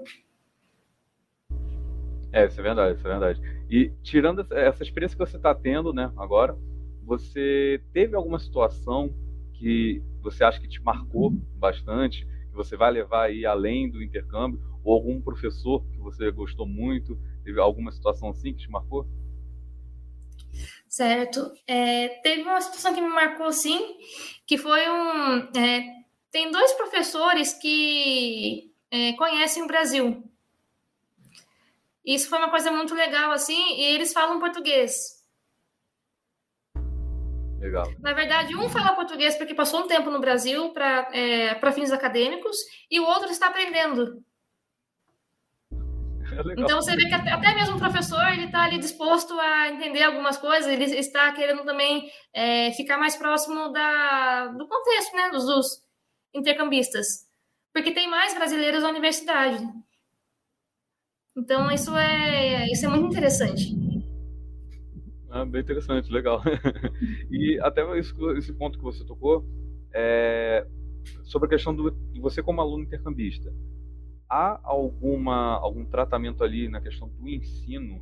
É, 2.31 2.45
isso 2.45 2.59
é 2.59 2.63
verdade, 2.63 2.97
isso 2.97 3.07
é 3.07 3.09
verdade. 3.09 3.41
E 3.69 3.91
tirando 4.03 4.45
essa 4.51 4.83
experiência 4.83 5.17
que 5.17 5.25
você 5.25 5.37
está 5.37 5.55
tendo, 5.55 5.93
né, 5.93 6.11
agora, 6.17 6.57
você 7.03 7.81
teve 7.93 8.15
alguma 8.15 8.37
situação 8.37 9.13
que 9.53 10.03
você 10.21 10.43
acha 10.43 10.59
que 10.59 10.67
te 10.67 10.81
marcou 10.81 11.31
bastante, 11.55 12.25
que 12.25 12.55
você 12.55 12.75
vai 12.75 12.91
levar 12.91 13.23
aí 13.23 13.45
além 13.45 13.89
do 13.89 14.03
intercâmbio, 14.03 14.61
ou 14.83 14.93
algum 14.93 15.21
professor 15.21 15.83
que 15.91 15.97
você 15.97 16.31
gostou 16.31 16.67
muito, 16.67 17.17
teve 17.43 17.59
alguma 17.59 17.91
situação 17.91 18.29
assim 18.29 18.53
que 18.53 18.59
te 18.59 18.69
marcou? 18.69 19.07
Certo. 20.87 21.51
É, 21.65 22.09
teve 22.21 22.41
uma 22.43 22.61
situação 22.61 22.93
que 22.93 23.01
me 23.01 23.09
marcou, 23.09 23.51
sim, 23.51 23.95
que 24.45 24.57
foi 24.57 24.81
um... 24.89 25.37
É, 25.57 25.97
tem 26.31 26.51
dois 26.51 26.73
professores 26.73 27.53
que 27.53 28.71
é, 28.91 29.13
conhecem 29.13 29.63
o 29.63 29.67
Brasil, 29.67 30.23
isso 32.15 32.29
foi 32.29 32.37
uma 32.37 32.49
coisa 32.49 32.71
muito 32.71 32.95
legal, 32.95 33.31
assim, 33.31 33.75
e 33.75 33.83
eles 33.83 34.13
falam 34.13 34.39
português. 34.39 35.17
Legal. 37.59 37.85
Na 37.99 38.13
verdade, 38.13 38.55
um 38.55 38.69
fala 38.69 38.95
português 38.95 39.35
porque 39.35 39.53
passou 39.53 39.81
um 39.81 39.87
tempo 39.87 40.09
no 40.09 40.21
Brasil 40.21 40.69
para 40.69 41.09
é, 41.11 41.71
fins 41.73 41.91
acadêmicos 41.91 42.55
e 42.89 42.99
o 42.99 43.05
outro 43.05 43.29
está 43.29 43.47
aprendendo. 43.47 44.23
É 46.31 46.61
então 46.61 46.79
você 46.79 46.95
vê 46.95 47.07
que 47.07 47.13
até, 47.13 47.31
até 47.31 47.55
mesmo 47.55 47.75
o 47.75 47.79
professor 47.79 48.25
ele 48.31 48.45
está 48.45 48.63
ali 48.63 48.77
disposto 48.77 49.37
a 49.39 49.69
entender 49.69 50.03
algumas 50.03 50.37
coisas, 50.37 50.71
ele 50.71 50.83
está 50.83 51.31
querendo 51.31 51.63
também 51.65 52.11
é, 52.33 52.71
ficar 52.73 52.97
mais 52.97 53.15
próximo 53.15 53.69
da, 53.69 54.47
do 54.47 54.67
contexto, 54.67 55.15
né, 55.15 55.29
dos, 55.29 55.45
dos 55.45 55.83
intercambistas, 56.33 57.25
porque 57.73 57.91
tem 57.91 58.07
mais 58.07 58.33
brasileiros 58.33 58.83
na 58.83 58.89
universidade. 58.89 59.57
Então, 61.37 61.71
isso 61.71 61.95
é, 61.95 62.65
isso 62.65 62.83
é 62.85 62.89
muito 62.89 63.05
interessante. 63.05 63.77
Ah, 65.29 65.45
bem 65.45 65.61
interessante, 65.61 66.11
legal. 66.11 66.41
e 67.29 67.59
até 67.61 67.83
esse 67.99 68.53
ponto 68.53 68.79
que 68.79 68.83
você 68.83 69.05
tocou, 69.05 69.45
é, 69.93 70.65
sobre 71.23 71.45
a 71.45 71.49
questão 71.49 71.75
do, 71.75 71.91
de 71.91 72.19
você 72.19 72.41
como 72.41 72.59
aluno 72.59 72.83
intercambista. 72.83 73.53
Há 74.27 74.59
alguma, 74.63 75.57
algum 75.57 75.85
tratamento 75.85 76.43
ali 76.43 76.67
na 76.67 76.81
questão 76.81 77.07
do 77.07 77.29
ensino 77.29 78.01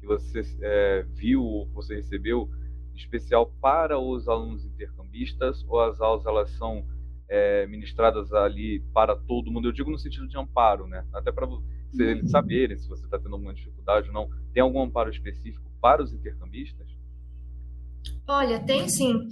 que 0.00 0.06
você 0.06 0.42
é, 0.60 1.06
viu 1.08 1.42
ou 1.42 1.68
que 1.68 1.74
você 1.74 1.94
recebeu 1.94 2.50
especial 2.96 3.46
para 3.60 3.98
os 3.98 4.28
alunos 4.28 4.64
intercambistas 4.64 5.64
ou 5.68 5.80
as 5.80 6.00
aulas 6.00 6.26
elas 6.26 6.50
são 6.50 6.84
é, 7.28 7.66
ministradas 7.68 8.32
ali 8.32 8.80
para 8.92 9.14
todo 9.14 9.52
mundo? 9.52 9.68
Eu 9.68 9.72
digo 9.72 9.90
no 9.90 9.98
sentido 9.98 10.26
de 10.26 10.36
amparo, 10.36 10.86
né? 10.88 11.06
Até 11.12 11.30
para 11.30 11.46
se 11.92 12.02
eles 12.02 12.30
saberem 12.30 12.76
se 12.78 12.88
você 12.88 13.04
está 13.04 13.18
tendo 13.18 13.34
alguma 13.34 13.54
dificuldade 13.54 14.08
ou 14.08 14.14
não. 14.14 14.28
Tem 14.52 14.62
algum 14.62 14.82
amparo 14.82 15.10
específico 15.10 15.70
para 15.80 16.02
os 16.02 16.12
intercambistas? 16.12 16.88
Olha, 18.26 18.60
tem 18.60 18.88
sim. 18.88 19.28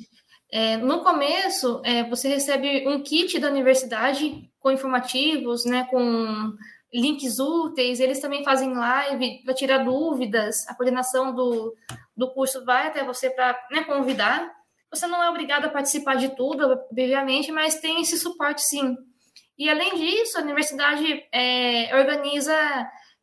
É, 0.53 0.77
no 0.77 1.03
começo, 1.03 1.81
é, 1.85 2.09
você 2.09 2.29
recebe 2.29 2.87
um 2.89 3.03
kit 3.03 3.39
da 3.39 3.49
universidade 3.49 4.51
com 4.59 4.71
informativos, 4.71 5.65
né, 5.65 5.87
com 5.91 6.53
links 6.93 7.39
úteis. 7.39 8.01
Eles 8.01 8.21
também 8.21 8.45
fazem 8.45 8.75
live 8.75 9.43
para 9.45 9.55
tirar 9.55 9.85
dúvidas. 9.85 10.67
A 10.69 10.75
coordenação 10.75 11.35
do, 11.35 11.75
do 12.17 12.33
curso 12.33 12.65
vai 12.65 12.89
até 12.89 13.05
você 13.05 13.31
para 13.31 13.59
né, 13.71 13.85
convidar. 13.85 14.51
Você 14.93 15.07
não 15.07 15.23
é 15.23 15.31
obrigado 15.31 15.67
a 15.67 15.71
participar 15.71 16.17
de 16.17 16.35
tudo, 16.35 16.67
obviamente, 16.91 17.53
mas 17.53 17.81
tem 17.81 18.01
esse 18.01 18.19
suporte 18.19 18.61
sim. 18.63 18.97
E, 19.61 19.69
além 19.69 19.95
disso, 19.95 20.39
a 20.39 20.41
universidade 20.41 21.23
é, 21.31 21.95
organiza 21.95 22.57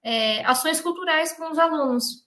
é, 0.03 0.45
ações 0.45 0.79
culturais 0.79 1.33
com 1.33 1.49
os 1.49 1.57
alunos. 1.57 2.23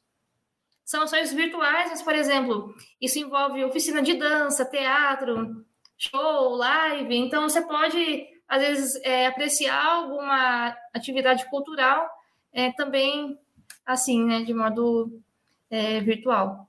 São 0.84 1.04
ações 1.04 1.32
virtuais, 1.32 1.90
mas, 1.90 2.02
por 2.02 2.16
exemplo, 2.16 2.74
isso 3.00 3.20
envolve 3.20 3.64
oficina 3.64 4.02
de 4.02 4.14
dança, 4.14 4.64
teatro, 4.64 5.64
show, 5.96 6.56
live. 6.56 7.16
Então, 7.16 7.48
você 7.48 7.62
pode 7.62 8.26
às 8.48 8.60
vezes, 8.60 9.00
é, 9.04 9.28
apreciar 9.28 9.86
alguma 9.86 10.76
atividade 10.92 11.48
cultural 11.48 12.10
é, 12.52 12.72
também, 12.72 13.38
assim, 13.86 14.24
né, 14.24 14.42
de 14.42 14.52
modo 14.52 15.22
é, 15.70 16.00
virtual. 16.00 16.68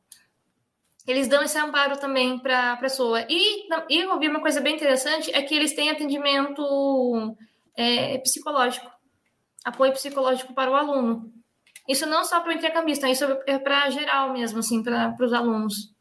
Eles 1.07 1.27
dão 1.27 1.41
esse 1.41 1.57
amparo 1.57 1.97
também 1.97 2.37
para 2.39 2.73
a 2.73 2.77
pessoa. 2.77 3.25
E, 3.27 3.67
e 3.89 3.99
eu 3.99 4.11
ouvi 4.11 4.27
uma 4.27 4.39
coisa 4.39 4.61
bem 4.61 4.75
interessante, 4.75 5.31
é 5.33 5.41
que 5.41 5.55
eles 5.55 5.73
têm 5.73 5.89
atendimento 5.89 7.35
é, 7.75 8.17
psicológico, 8.19 8.89
apoio 9.65 9.93
psicológico 9.93 10.53
para 10.53 10.69
o 10.69 10.75
aluno. 10.75 11.31
Isso 11.87 12.05
não 12.05 12.23
só 12.23 12.39
para 12.39 12.51
o 12.51 12.53
intercambista, 12.53 13.09
isso 13.09 13.25
é 13.47 13.57
para 13.57 13.89
geral 13.89 14.31
mesmo, 14.31 14.59
assim, 14.59 14.83
para 14.83 15.15
os 15.19 15.33
alunos. 15.33 15.91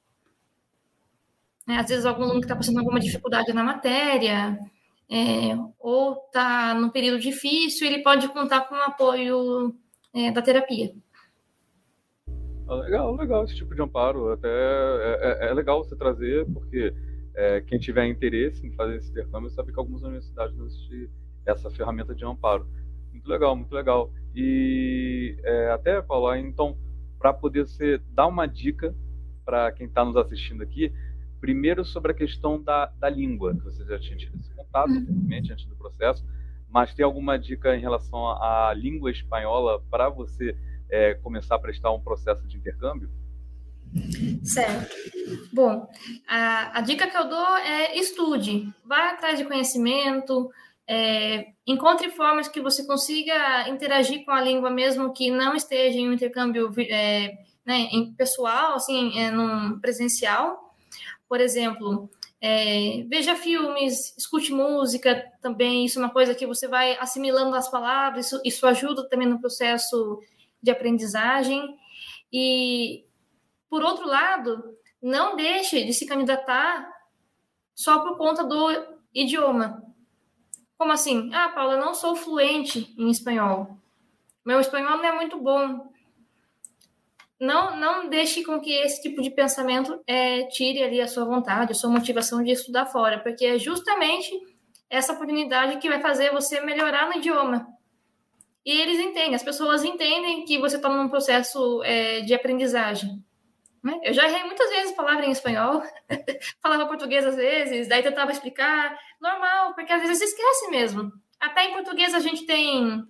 É, 1.69 1.77
às 1.77 1.89
vezes 1.89 2.05
algum 2.05 2.25
aluno 2.25 2.41
que 2.41 2.47
está 2.47 2.57
passando 2.57 2.79
alguma 2.79 3.01
dificuldade 3.01 3.53
na 3.53 3.63
matéria, 3.63 4.59
é, 5.11 5.57
ou 5.79 6.25
está 6.27 6.75
num 6.75 6.91
período 6.91 7.19
difícil, 7.21 7.87
ele 7.87 8.03
pode 8.03 8.29
contar 8.29 8.63
com 8.63 8.75
o 8.75 8.83
apoio 8.83 9.75
é, 10.15 10.31
da 10.31 10.43
terapia. 10.43 10.93
Ah, 12.71 12.77
legal, 12.77 13.17
legal 13.17 13.45
esse 13.45 13.57
tipo 13.57 13.75
de 13.75 13.83
amparo. 13.83 14.31
Até 14.31 14.49
é, 14.49 15.47
é, 15.47 15.49
é 15.49 15.55
legal 15.55 15.83
você 15.83 15.97
trazer, 15.97 16.47
porque 16.53 16.95
é, 17.35 17.61
quem 17.63 17.81
tiver 17.81 18.07
interesse 18.07 18.65
em 18.65 18.71
fazer 18.73 18.97
esse 18.97 19.11
intercâmbio 19.11 19.51
sabe 19.51 19.73
que 19.73 19.79
algumas 19.79 20.03
universidades 20.03 20.57
não 20.57 20.67
existem 20.67 21.09
essa 21.45 21.69
ferramenta 21.69 22.15
de 22.15 22.25
amparo. 22.25 22.69
Muito 23.13 23.29
legal, 23.29 23.57
muito 23.57 23.75
legal. 23.75 24.13
E 24.37 25.37
é, 25.43 25.71
até 25.73 26.01
falar, 26.03 26.39
então, 26.39 26.79
para 27.19 27.33
poder 27.33 27.67
você 27.67 27.99
dar 28.11 28.29
uma 28.29 28.47
dica 28.47 28.95
para 29.45 29.73
quem 29.73 29.89
está 29.89 30.05
nos 30.05 30.17
assistindo 30.17 30.63
aqui, 30.63 30.93
primeiro 31.41 31.85
sobre 31.85 32.13
a 32.13 32.15
questão 32.15 32.63
da, 32.63 32.87
da 32.87 33.11
língua, 33.11 33.53
que 33.53 33.65
você 33.65 33.85
já 33.85 33.99
tinha 33.99 34.17
tido 34.17 34.39
esse 34.39 34.55
contato, 34.55 34.91
uhum. 34.91 35.29
antes 35.33 35.67
do 35.67 35.75
processo, 35.75 36.25
mas 36.69 36.95
tem 36.95 37.05
alguma 37.05 37.37
dica 37.37 37.77
em 37.77 37.81
relação 37.81 38.29
à 38.29 38.73
língua 38.77 39.11
espanhola 39.11 39.83
para 39.91 40.09
você 40.09 40.57
é, 40.91 41.15
começar 41.15 41.57
a 41.57 41.59
prestar 41.59 41.93
um 41.93 42.01
processo 42.01 42.47
de 42.47 42.57
intercâmbio? 42.57 43.11
Certo. 44.45 44.95
Bom, 45.53 45.89
a, 46.29 46.79
a 46.79 46.81
dica 46.81 47.09
que 47.09 47.17
eu 47.17 47.29
dou 47.29 47.57
é 47.59 47.99
estude, 47.99 48.73
vá 48.85 49.11
atrás 49.11 49.39
de 49.39 49.45
conhecimento, 49.45 50.51
é, 50.87 51.53
encontre 51.67 52.11
formas 52.11 52.49
que 52.49 52.61
você 52.61 52.85
consiga 52.85 53.69
interagir 53.69 54.25
com 54.25 54.33
a 54.33 54.41
língua 54.41 54.71
mesmo 54.71 55.13
que 55.13 55.31
não 55.31 55.55
esteja 55.55 55.99
em 55.99 56.09
um 56.09 56.13
intercâmbio 56.13 56.73
é, 56.79 57.39
né, 57.65 57.89
em 57.93 58.13
pessoal, 58.15 58.75
assim, 58.75 59.19
é, 59.19 59.31
num 59.31 59.79
presencial. 59.81 60.75
Por 61.29 61.41
exemplo, 61.41 62.11
é, 62.41 63.05
veja 63.09 63.37
filmes, 63.37 64.17
escute 64.17 64.53
música 64.53 65.25
também, 65.41 65.85
isso 65.85 65.99
é 65.99 66.03
uma 66.03 66.13
coisa 66.13 66.35
que 66.35 66.47
você 66.47 66.67
vai 66.67 66.97
assimilando 66.99 67.55
as 67.55 67.71
palavras, 67.71 68.27
isso, 68.27 68.41
isso 68.45 68.67
ajuda 68.67 69.09
também 69.09 69.29
no 69.29 69.41
processo 69.41 70.21
de 70.63 70.71
aprendizagem. 70.71 71.77
E, 72.33 73.05
por 73.69 73.83
outro 73.83 74.07
lado, 74.07 74.77
não 75.03 75.37
deixe 75.37 75.85
de 75.85 75.93
se 75.93 76.07
candidatar 76.07 76.91
só 77.75 78.01
por 78.01 78.17
conta 78.17 78.45
do 78.45 78.69
idioma. 79.15 79.83
Como 80.77 80.93
assim? 80.93 81.31
Ah, 81.33 81.49
Paula, 81.49 81.77
não 81.77 81.95
sou 81.95 82.17
fluente 82.17 82.95
em 82.99 83.11
espanhol. 83.11 83.77
Meu 84.45 84.61
espanhol 84.61 84.97
não 84.97 85.05
é 85.05 85.13
muito 85.13 85.39
bom. 85.39 85.91
Não, 87.39 87.77
não 87.77 88.09
deixe 88.09 88.45
com 88.45 88.61
que 88.61 88.71
esse 88.71 89.01
tipo 89.01 89.23
de 89.23 89.31
pensamento 89.31 89.99
é, 90.07 90.45
tire 90.45 90.83
ali 90.83 91.01
a 91.01 91.09
sua 91.09 91.25
vontade, 91.25 91.73
a 91.73 91.75
sua 91.75 91.89
motivação 91.89 92.43
de 92.43 92.51
estudar 92.51 92.87
fora, 92.87 93.19
porque 93.21 93.47
é 93.47 93.59
justamente 93.59 94.31
essa 94.91 95.13
oportunidade 95.13 95.79
que 95.79 95.89
vai 95.89 96.01
fazer 96.01 96.33
você 96.33 96.61
melhorar 96.61 97.09
no 97.09 97.15
idioma. 97.15 97.67
E 98.65 98.73
eles 98.81 98.99
entendem, 98.99 99.35
as 99.35 99.43
pessoas 99.43 99.85
entendem 99.85 100.45
que 100.45 100.59
você 100.59 100.77
está 100.77 100.89
num 100.89 101.09
processo 101.09 101.83
é, 101.83 102.21
de 102.21 102.35
aprendizagem. 102.35 103.25
Né? 103.83 103.99
Eu 104.03 104.13
já 104.13 104.29
errei 104.29 104.45
muitas 104.45 104.69
vezes 104.69 104.93
palavra 104.93 105.25
em 105.25 105.31
espanhol, 105.31 105.83
falava 106.63 106.87
português 106.87 107.25
às 107.25 107.37
vezes, 107.37 107.89
daí 107.89 108.03
tentava 108.03 108.31
explicar, 108.31 108.99
normal, 109.21 109.75
porque 109.75 109.93
às 109.93 110.03
vezes 110.03 110.21
esquece 110.21 110.71
mesmo. 110.71 111.11
Até 111.39 111.65
em 111.65 111.73
português 111.73 112.15
a 112.15 112.21
gente 112.21 112.45
tem 112.45 113.03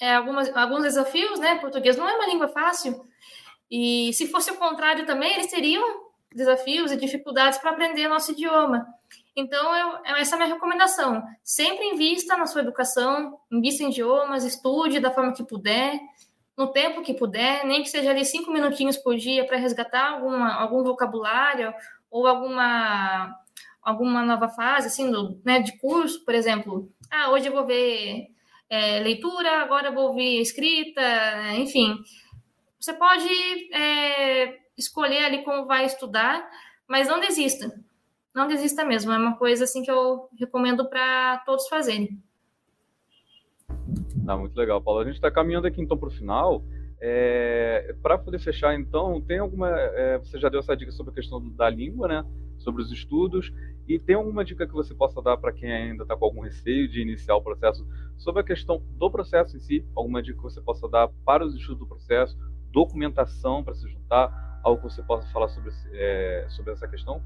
é, 0.00 0.14
algumas, 0.14 0.54
alguns 0.54 0.82
desafios, 0.82 1.38
né? 1.38 1.58
Português 1.58 1.96
não 1.96 2.08
é 2.08 2.14
uma 2.14 2.26
língua 2.26 2.48
fácil. 2.48 3.06
E 3.70 4.12
se 4.12 4.28
fosse 4.28 4.50
o 4.50 4.56
contrário 4.56 5.06
também, 5.06 5.32
eles 5.32 5.50
teriam 5.50 6.06
desafios 6.32 6.92
e 6.92 6.96
dificuldades 6.96 7.58
para 7.58 7.70
aprender 7.70 8.06
nosso 8.08 8.32
idioma. 8.32 8.86
Então, 9.36 9.76
eu, 9.76 10.16
essa 10.16 10.34
é 10.34 10.36
a 10.36 10.38
minha 10.38 10.54
recomendação. 10.54 11.22
Sempre 11.44 11.84
invista 11.84 12.38
na 12.38 12.46
sua 12.46 12.62
educação, 12.62 13.38
invista 13.52 13.84
em 13.84 13.90
idiomas, 13.90 14.44
estude 14.44 14.98
da 14.98 15.10
forma 15.10 15.34
que 15.34 15.44
puder, 15.44 16.00
no 16.56 16.72
tempo 16.72 17.02
que 17.02 17.12
puder, 17.12 17.66
nem 17.66 17.82
que 17.82 17.90
seja 17.90 18.10
ali 18.10 18.24
cinco 18.24 18.50
minutinhos 18.50 18.96
por 18.96 19.14
dia 19.14 19.46
para 19.46 19.58
resgatar 19.58 20.12
alguma, 20.12 20.54
algum 20.54 20.82
vocabulário 20.82 21.74
ou 22.10 22.26
alguma, 22.26 23.36
alguma 23.82 24.22
nova 24.22 24.48
fase, 24.48 24.86
assim, 24.86 25.10
do, 25.10 25.38
né, 25.44 25.60
de 25.60 25.76
curso, 25.76 26.24
por 26.24 26.34
exemplo. 26.34 26.88
Ah, 27.10 27.30
hoje 27.30 27.48
eu 27.48 27.52
vou 27.52 27.66
ver 27.66 28.28
é, 28.70 29.00
leitura, 29.00 29.60
agora 29.60 29.88
eu 29.88 29.94
vou 29.94 30.14
ver 30.14 30.40
escrita, 30.40 31.02
enfim. 31.58 31.94
Você 32.80 32.94
pode 32.94 33.28
é, 33.74 34.56
escolher 34.78 35.26
ali 35.26 35.44
como 35.44 35.66
vai 35.66 35.84
estudar, 35.84 36.48
mas 36.88 37.06
não 37.06 37.20
desista 37.20 37.70
não 38.36 38.46
desista 38.46 38.84
mesmo. 38.84 39.10
É 39.10 39.16
uma 39.16 39.36
coisa 39.36 39.64
assim 39.64 39.82
que 39.82 39.90
eu 39.90 40.28
recomendo 40.38 40.88
para 40.88 41.38
todos 41.38 41.66
fazerem. 41.68 42.22
Ah, 44.28 44.36
muito 44.36 44.54
legal, 44.56 44.80
Paulo. 44.82 45.00
A 45.00 45.04
gente 45.04 45.14
está 45.14 45.30
caminhando 45.30 45.66
aqui 45.66 45.80
então 45.80 45.96
para 45.96 46.08
o 46.08 46.12
final. 46.12 46.62
É, 47.00 47.94
para 48.02 48.18
poder 48.18 48.38
fechar, 48.38 48.74
então, 48.78 49.20
tem 49.20 49.38
alguma. 49.38 49.68
É, 49.70 50.18
você 50.18 50.38
já 50.38 50.48
deu 50.48 50.60
essa 50.60 50.76
dica 50.76 50.92
sobre 50.92 51.12
a 51.12 51.14
questão 51.14 51.40
da 51.50 51.70
língua, 51.70 52.08
né? 52.08 52.24
Sobre 52.58 52.82
os 52.82 52.92
estudos. 52.92 53.52
E 53.88 53.98
tem 53.98 54.16
alguma 54.16 54.44
dica 54.44 54.66
que 54.66 54.72
você 54.72 54.94
possa 54.94 55.22
dar 55.22 55.36
para 55.36 55.52
quem 55.52 55.72
ainda 55.72 56.02
está 56.02 56.16
com 56.16 56.24
algum 56.24 56.40
receio 56.40 56.88
de 56.88 57.00
iniciar 57.00 57.36
o 57.36 57.42
processo 57.42 57.86
sobre 58.18 58.40
a 58.40 58.44
questão 58.44 58.82
do 58.98 59.10
processo 59.10 59.56
em 59.56 59.60
si? 59.60 59.86
Alguma 59.94 60.22
dica 60.22 60.36
que 60.36 60.42
você 60.42 60.60
possa 60.60 60.88
dar 60.88 61.08
para 61.24 61.44
os 61.44 61.54
estudos 61.54 61.80
do 61.80 61.86
processo, 61.86 62.36
documentação 62.72 63.62
para 63.62 63.74
se 63.74 63.88
juntar, 63.88 64.60
algo 64.64 64.82
que 64.82 64.92
você 64.92 65.02
possa 65.02 65.28
falar 65.28 65.48
sobre, 65.48 65.70
é, 65.92 66.46
sobre 66.48 66.72
essa 66.72 66.88
questão? 66.88 67.22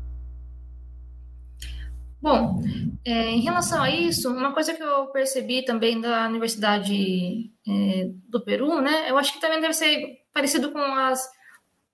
Bom, 2.23 2.61
é, 3.05 3.31
em 3.31 3.41
relação 3.41 3.83
a 3.83 3.91
isso, 3.91 4.31
uma 4.31 4.53
coisa 4.53 4.75
que 4.75 4.83
eu 4.83 5.07
percebi 5.07 5.65
também 5.65 5.99
da 5.99 6.27
Universidade 6.27 7.51
é, 7.67 8.11
do 8.29 8.45
Peru, 8.45 8.81
né, 8.83 9.11
eu 9.11 9.17
acho 9.17 9.33
que 9.33 9.41
também 9.41 9.59
deve 9.59 9.73
ser 9.73 10.19
parecido 10.33 10.71
com 10.71 10.81
as 10.81 11.27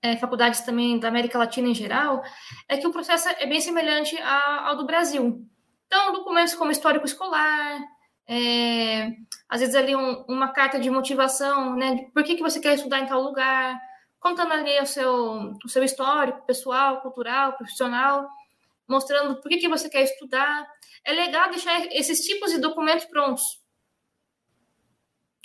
é, 0.02 0.16
faculdades 0.16 0.62
também 0.62 0.98
da 0.98 1.08
América 1.08 1.38
Latina 1.38 1.68
em 1.68 1.74
geral, 1.74 2.22
é 2.68 2.76
que 2.76 2.86
o 2.86 2.92
processo 2.92 3.28
é 3.28 3.46
bem 3.46 3.60
semelhante 3.60 4.16
ao, 4.20 4.76
do 4.76 4.84
Brasil. 4.84 5.46
Então, 5.86 6.12
documentos 6.12 6.54
como 6.54 6.72
histórico 6.72 7.06
escolar, 7.06 7.80
é, 8.28 9.12
às 9.48 9.60
vezes 9.60 9.76
ali 9.76 9.94
um, 9.94 10.24
uma 10.28 10.48
carta 10.48 10.80
de 10.80 10.90
motivação, 10.90 11.76
né, 11.76 11.94
de 11.94 12.10
por 12.10 12.24
que, 12.24 12.34
que 12.34 12.42
você 12.42 12.58
quer 12.58 12.74
estudar 12.74 12.98
em 12.98 13.06
tal 13.06 13.22
lugar, 13.22 13.78
contando 14.18 14.52
ali 14.52 14.80
o 14.80 14.86
seu, 14.86 15.52
o 15.64 15.68
seu 15.68 15.84
histórico 15.84 16.44
pessoal, 16.44 17.00
cultural, 17.00 17.52
profissional, 17.52 18.26
mostrando 18.88 19.40
por 19.40 19.48
que, 19.48 19.58
que 19.58 19.68
você 19.68 19.88
quer 19.88 20.02
estudar. 20.02 20.66
É 21.04 21.12
legal 21.12 21.50
deixar 21.50 21.86
esses 21.92 22.20
tipos 22.20 22.52
de 22.52 22.58
documentos 22.58 23.04
prontos. 23.06 23.42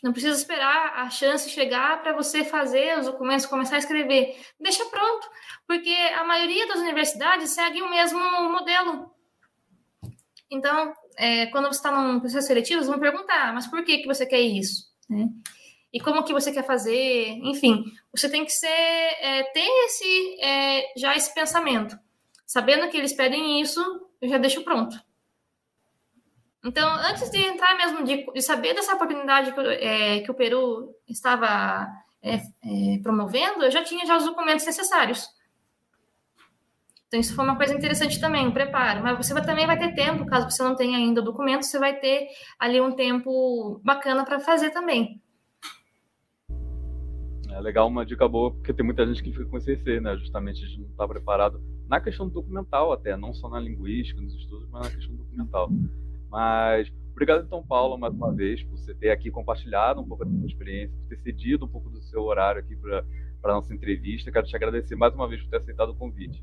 Não 0.03 0.11
precisa 0.11 0.35
esperar 0.35 0.93
a 0.95 1.09
chance 1.11 1.49
chegar 1.49 2.01
para 2.01 2.13
você 2.13 2.43
fazer 2.43 2.97
os 2.97 3.05
documentos, 3.05 3.45
começar 3.45 3.75
a 3.75 3.79
escrever. 3.79 4.35
Deixa 4.59 4.83
pronto, 4.85 5.29
porque 5.67 5.93
a 6.15 6.23
maioria 6.23 6.67
das 6.67 6.79
universidades 6.79 7.51
segue 7.51 7.81
o 7.83 7.89
mesmo 7.89 8.19
modelo. 8.49 9.11
Então, 10.49 10.93
é, 11.17 11.45
quando 11.47 11.67
você 11.67 11.77
está 11.77 11.91
num 11.91 12.19
processo 12.19 12.47
seletivo, 12.47 12.83
vão 12.83 12.99
perguntar, 12.99 13.53
mas 13.53 13.67
por 13.67 13.83
que, 13.85 13.99
que 13.99 14.07
você 14.07 14.25
quer 14.25 14.41
isso? 14.41 14.91
Né? 15.07 15.27
E 15.93 15.99
como 15.99 16.23
que 16.23 16.33
você 16.33 16.51
quer 16.51 16.65
fazer? 16.65 17.27
Enfim, 17.43 17.83
você 18.11 18.27
tem 18.27 18.43
que 18.43 18.51
ser, 18.51 18.67
é, 18.67 19.43
ter 19.53 19.85
esse, 19.85 20.41
é, 20.41 20.93
já 20.97 21.15
esse 21.15 21.31
pensamento 21.33 21.95
sabendo 22.51 22.89
que 22.89 22.97
eles 22.97 23.13
pedem 23.13 23.61
isso, 23.61 23.79
eu 24.21 24.27
já 24.27 24.37
deixo 24.37 24.61
pronto. 24.61 24.99
Então, 26.65 26.85
antes 26.95 27.31
de 27.31 27.37
entrar 27.37 27.77
mesmo, 27.77 28.03
de, 28.03 28.25
de 28.25 28.41
saber 28.41 28.73
dessa 28.73 28.93
oportunidade 28.93 29.53
que, 29.53 29.59
é, 29.61 30.19
que 30.19 30.29
o 30.29 30.33
Peru 30.33 30.93
estava 31.07 31.87
é, 32.21 32.35
é, 32.35 32.99
promovendo, 33.01 33.63
eu 33.63 33.71
já 33.71 33.81
tinha 33.81 34.05
já 34.05 34.17
os 34.17 34.25
documentos 34.25 34.65
necessários. 34.65 35.29
Então, 37.07 37.21
isso 37.21 37.33
foi 37.33 37.45
uma 37.45 37.55
coisa 37.55 37.73
interessante 37.73 38.19
também, 38.19 38.45
o 38.45 38.53
preparo. 38.53 39.01
Mas 39.01 39.15
você 39.15 39.33
vai, 39.33 39.45
também 39.45 39.65
vai 39.65 39.79
ter 39.79 39.93
tempo, 39.93 40.25
caso 40.25 40.51
você 40.51 40.61
não 40.61 40.75
tenha 40.75 40.97
ainda 40.97 41.21
o 41.21 41.23
documento, 41.23 41.63
você 41.63 41.79
vai 41.79 42.01
ter 42.01 42.27
ali 42.59 42.81
um 42.81 42.91
tempo 42.91 43.79
bacana 43.81 44.25
para 44.25 44.41
fazer 44.41 44.71
também. 44.71 45.21
É 47.49 47.61
legal, 47.61 47.87
uma 47.87 48.05
dica 48.05 48.27
boa, 48.27 48.51
porque 48.51 48.73
tem 48.73 48.85
muita 48.85 49.07
gente 49.07 49.23
que 49.23 49.31
fica 49.31 49.45
com 49.45 49.57
esse 49.57 50.01
né? 50.01 50.17
Justamente 50.17 50.59
gente 50.65 50.81
não 50.81 50.89
está 50.89 51.07
preparado 51.07 51.70
na 51.91 51.99
questão 51.99 52.29
documental 52.29 52.93
até, 52.93 53.17
não 53.17 53.33
só 53.33 53.49
na 53.49 53.59
linguística, 53.59 54.21
nos 54.21 54.33
estudos, 54.33 54.69
mas 54.71 54.85
na 54.85 54.95
questão 54.95 55.13
documental. 55.13 55.69
Mas 56.29 56.89
Obrigado, 57.11 57.43
então, 57.45 57.61
Paulo, 57.61 57.97
mais 57.97 58.13
uma 58.13 58.33
vez, 58.33 58.63
por 58.63 58.77
você 58.77 58.93
ter 58.95 59.11
aqui 59.11 59.29
compartilhado 59.29 59.99
um 59.99 60.07
pouco 60.07 60.23
da 60.23 60.31
sua 60.31 60.47
experiência, 60.47 60.95
por 60.97 61.09
ter 61.09 61.21
cedido 61.21 61.65
um 61.65 61.67
pouco 61.67 61.89
do 61.89 62.01
seu 62.03 62.23
horário 62.23 62.61
aqui 62.61 62.73
para 62.77 63.03
a 63.43 63.53
nossa 63.53 63.73
entrevista. 63.73 64.31
Quero 64.31 64.47
te 64.47 64.55
agradecer 64.55 64.95
mais 64.95 65.13
uma 65.13 65.27
vez 65.27 65.41
por 65.41 65.49
ter 65.49 65.57
aceitado 65.57 65.89
o 65.89 65.95
convite. 65.95 66.41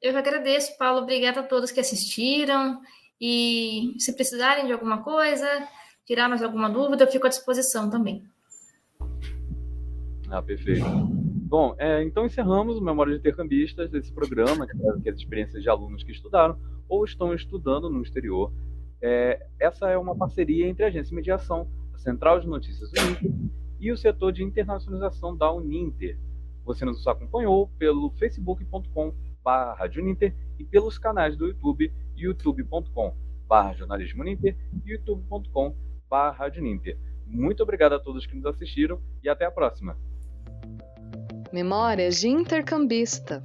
Eu 0.00 0.12
que 0.12 0.18
agradeço, 0.18 0.76
Paulo. 0.78 1.02
Obrigada 1.02 1.40
a 1.40 1.42
todos 1.42 1.70
que 1.70 1.78
assistiram. 1.78 2.80
E 3.20 3.94
se 3.98 4.14
precisarem 4.14 4.64
de 4.64 4.72
alguma 4.72 5.02
coisa, 5.02 5.46
tirar 6.06 6.26
mais 6.28 6.42
alguma 6.42 6.70
dúvida, 6.70 7.04
eu 7.04 7.10
fico 7.12 7.26
à 7.26 7.28
disposição 7.28 7.90
também. 7.90 8.24
Ah, 10.30 10.42
perfeito. 10.42 11.27
Bom, 11.48 11.74
é, 11.78 12.02
então 12.02 12.26
encerramos 12.26 12.76
o 12.76 12.84
Memória 12.84 13.14
de 13.14 13.20
Intercambistas, 13.20 13.94
esse 13.94 14.12
programa, 14.12 14.66
que 14.66 15.08
é 15.08 15.10
as 15.10 15.16
experiências 15.16 15.62
de 15.62 15.70
alunos 15.70 16.04
que 16.04 16.12
estudaram 16.12 16.58
ou 16.86 17.06
estão 17.06 17.32
estudando 17.32 17.88
no 17.88 18.02
exterior. 18.02 18.52
É, 19.00 19.46
essa 19.58 19.88
é 19.88 19.96
uma 19.96 20.14
parceria 20.14 20.68
entre 20.68 20.84
a 20.84 20.88
Agência 20.88 21.08
de 21.08 21.14
Mediação, 21.14 21.66
a 21.94 21.98
Central 21.98 22.38
de 22.38 22.46
Notícias 22.46 22.92
Uninter 22.92 23.32
e 23.80 23.90
o 23.90 23.96
setor 23.96 24.30
de 24.30 24.44
internacionalização 24.44 25.34
da 25.34 25.50
Uninter. 25.50 26.18
Você 26.66 26.84
nos 26.84 27.06
acompanhou 27.06 27.68
pelo 27.78 28.10
facebook.com.br 28.18 29.14
e 30.58 30.64
pelos 30.66 30.98
canais 30.98 31.34
do 31.34 31.46
YouTube, 31.46 31.90
youtube.com.br 32.14 33.74
jornalismo 33.74 34.20
Uninter 34.20 34.54
e 34.84 34.90
youtube.com.br 34.90 35.74
Muito 37.26 37.62
obrigado 37.62 37.94
a 37.94 37.98
todos 37.98 38.26
que 38.26 38.36
nos 38.36 38.44
assistiram 38.44 39.00
e 39.22 39.30
até 39.30 39.46
a 39.46 39.50
próxima. 39.50 39.96
Memórias 41.52 42.20
de 42.20 42.28
intercambista. 42.28 43.42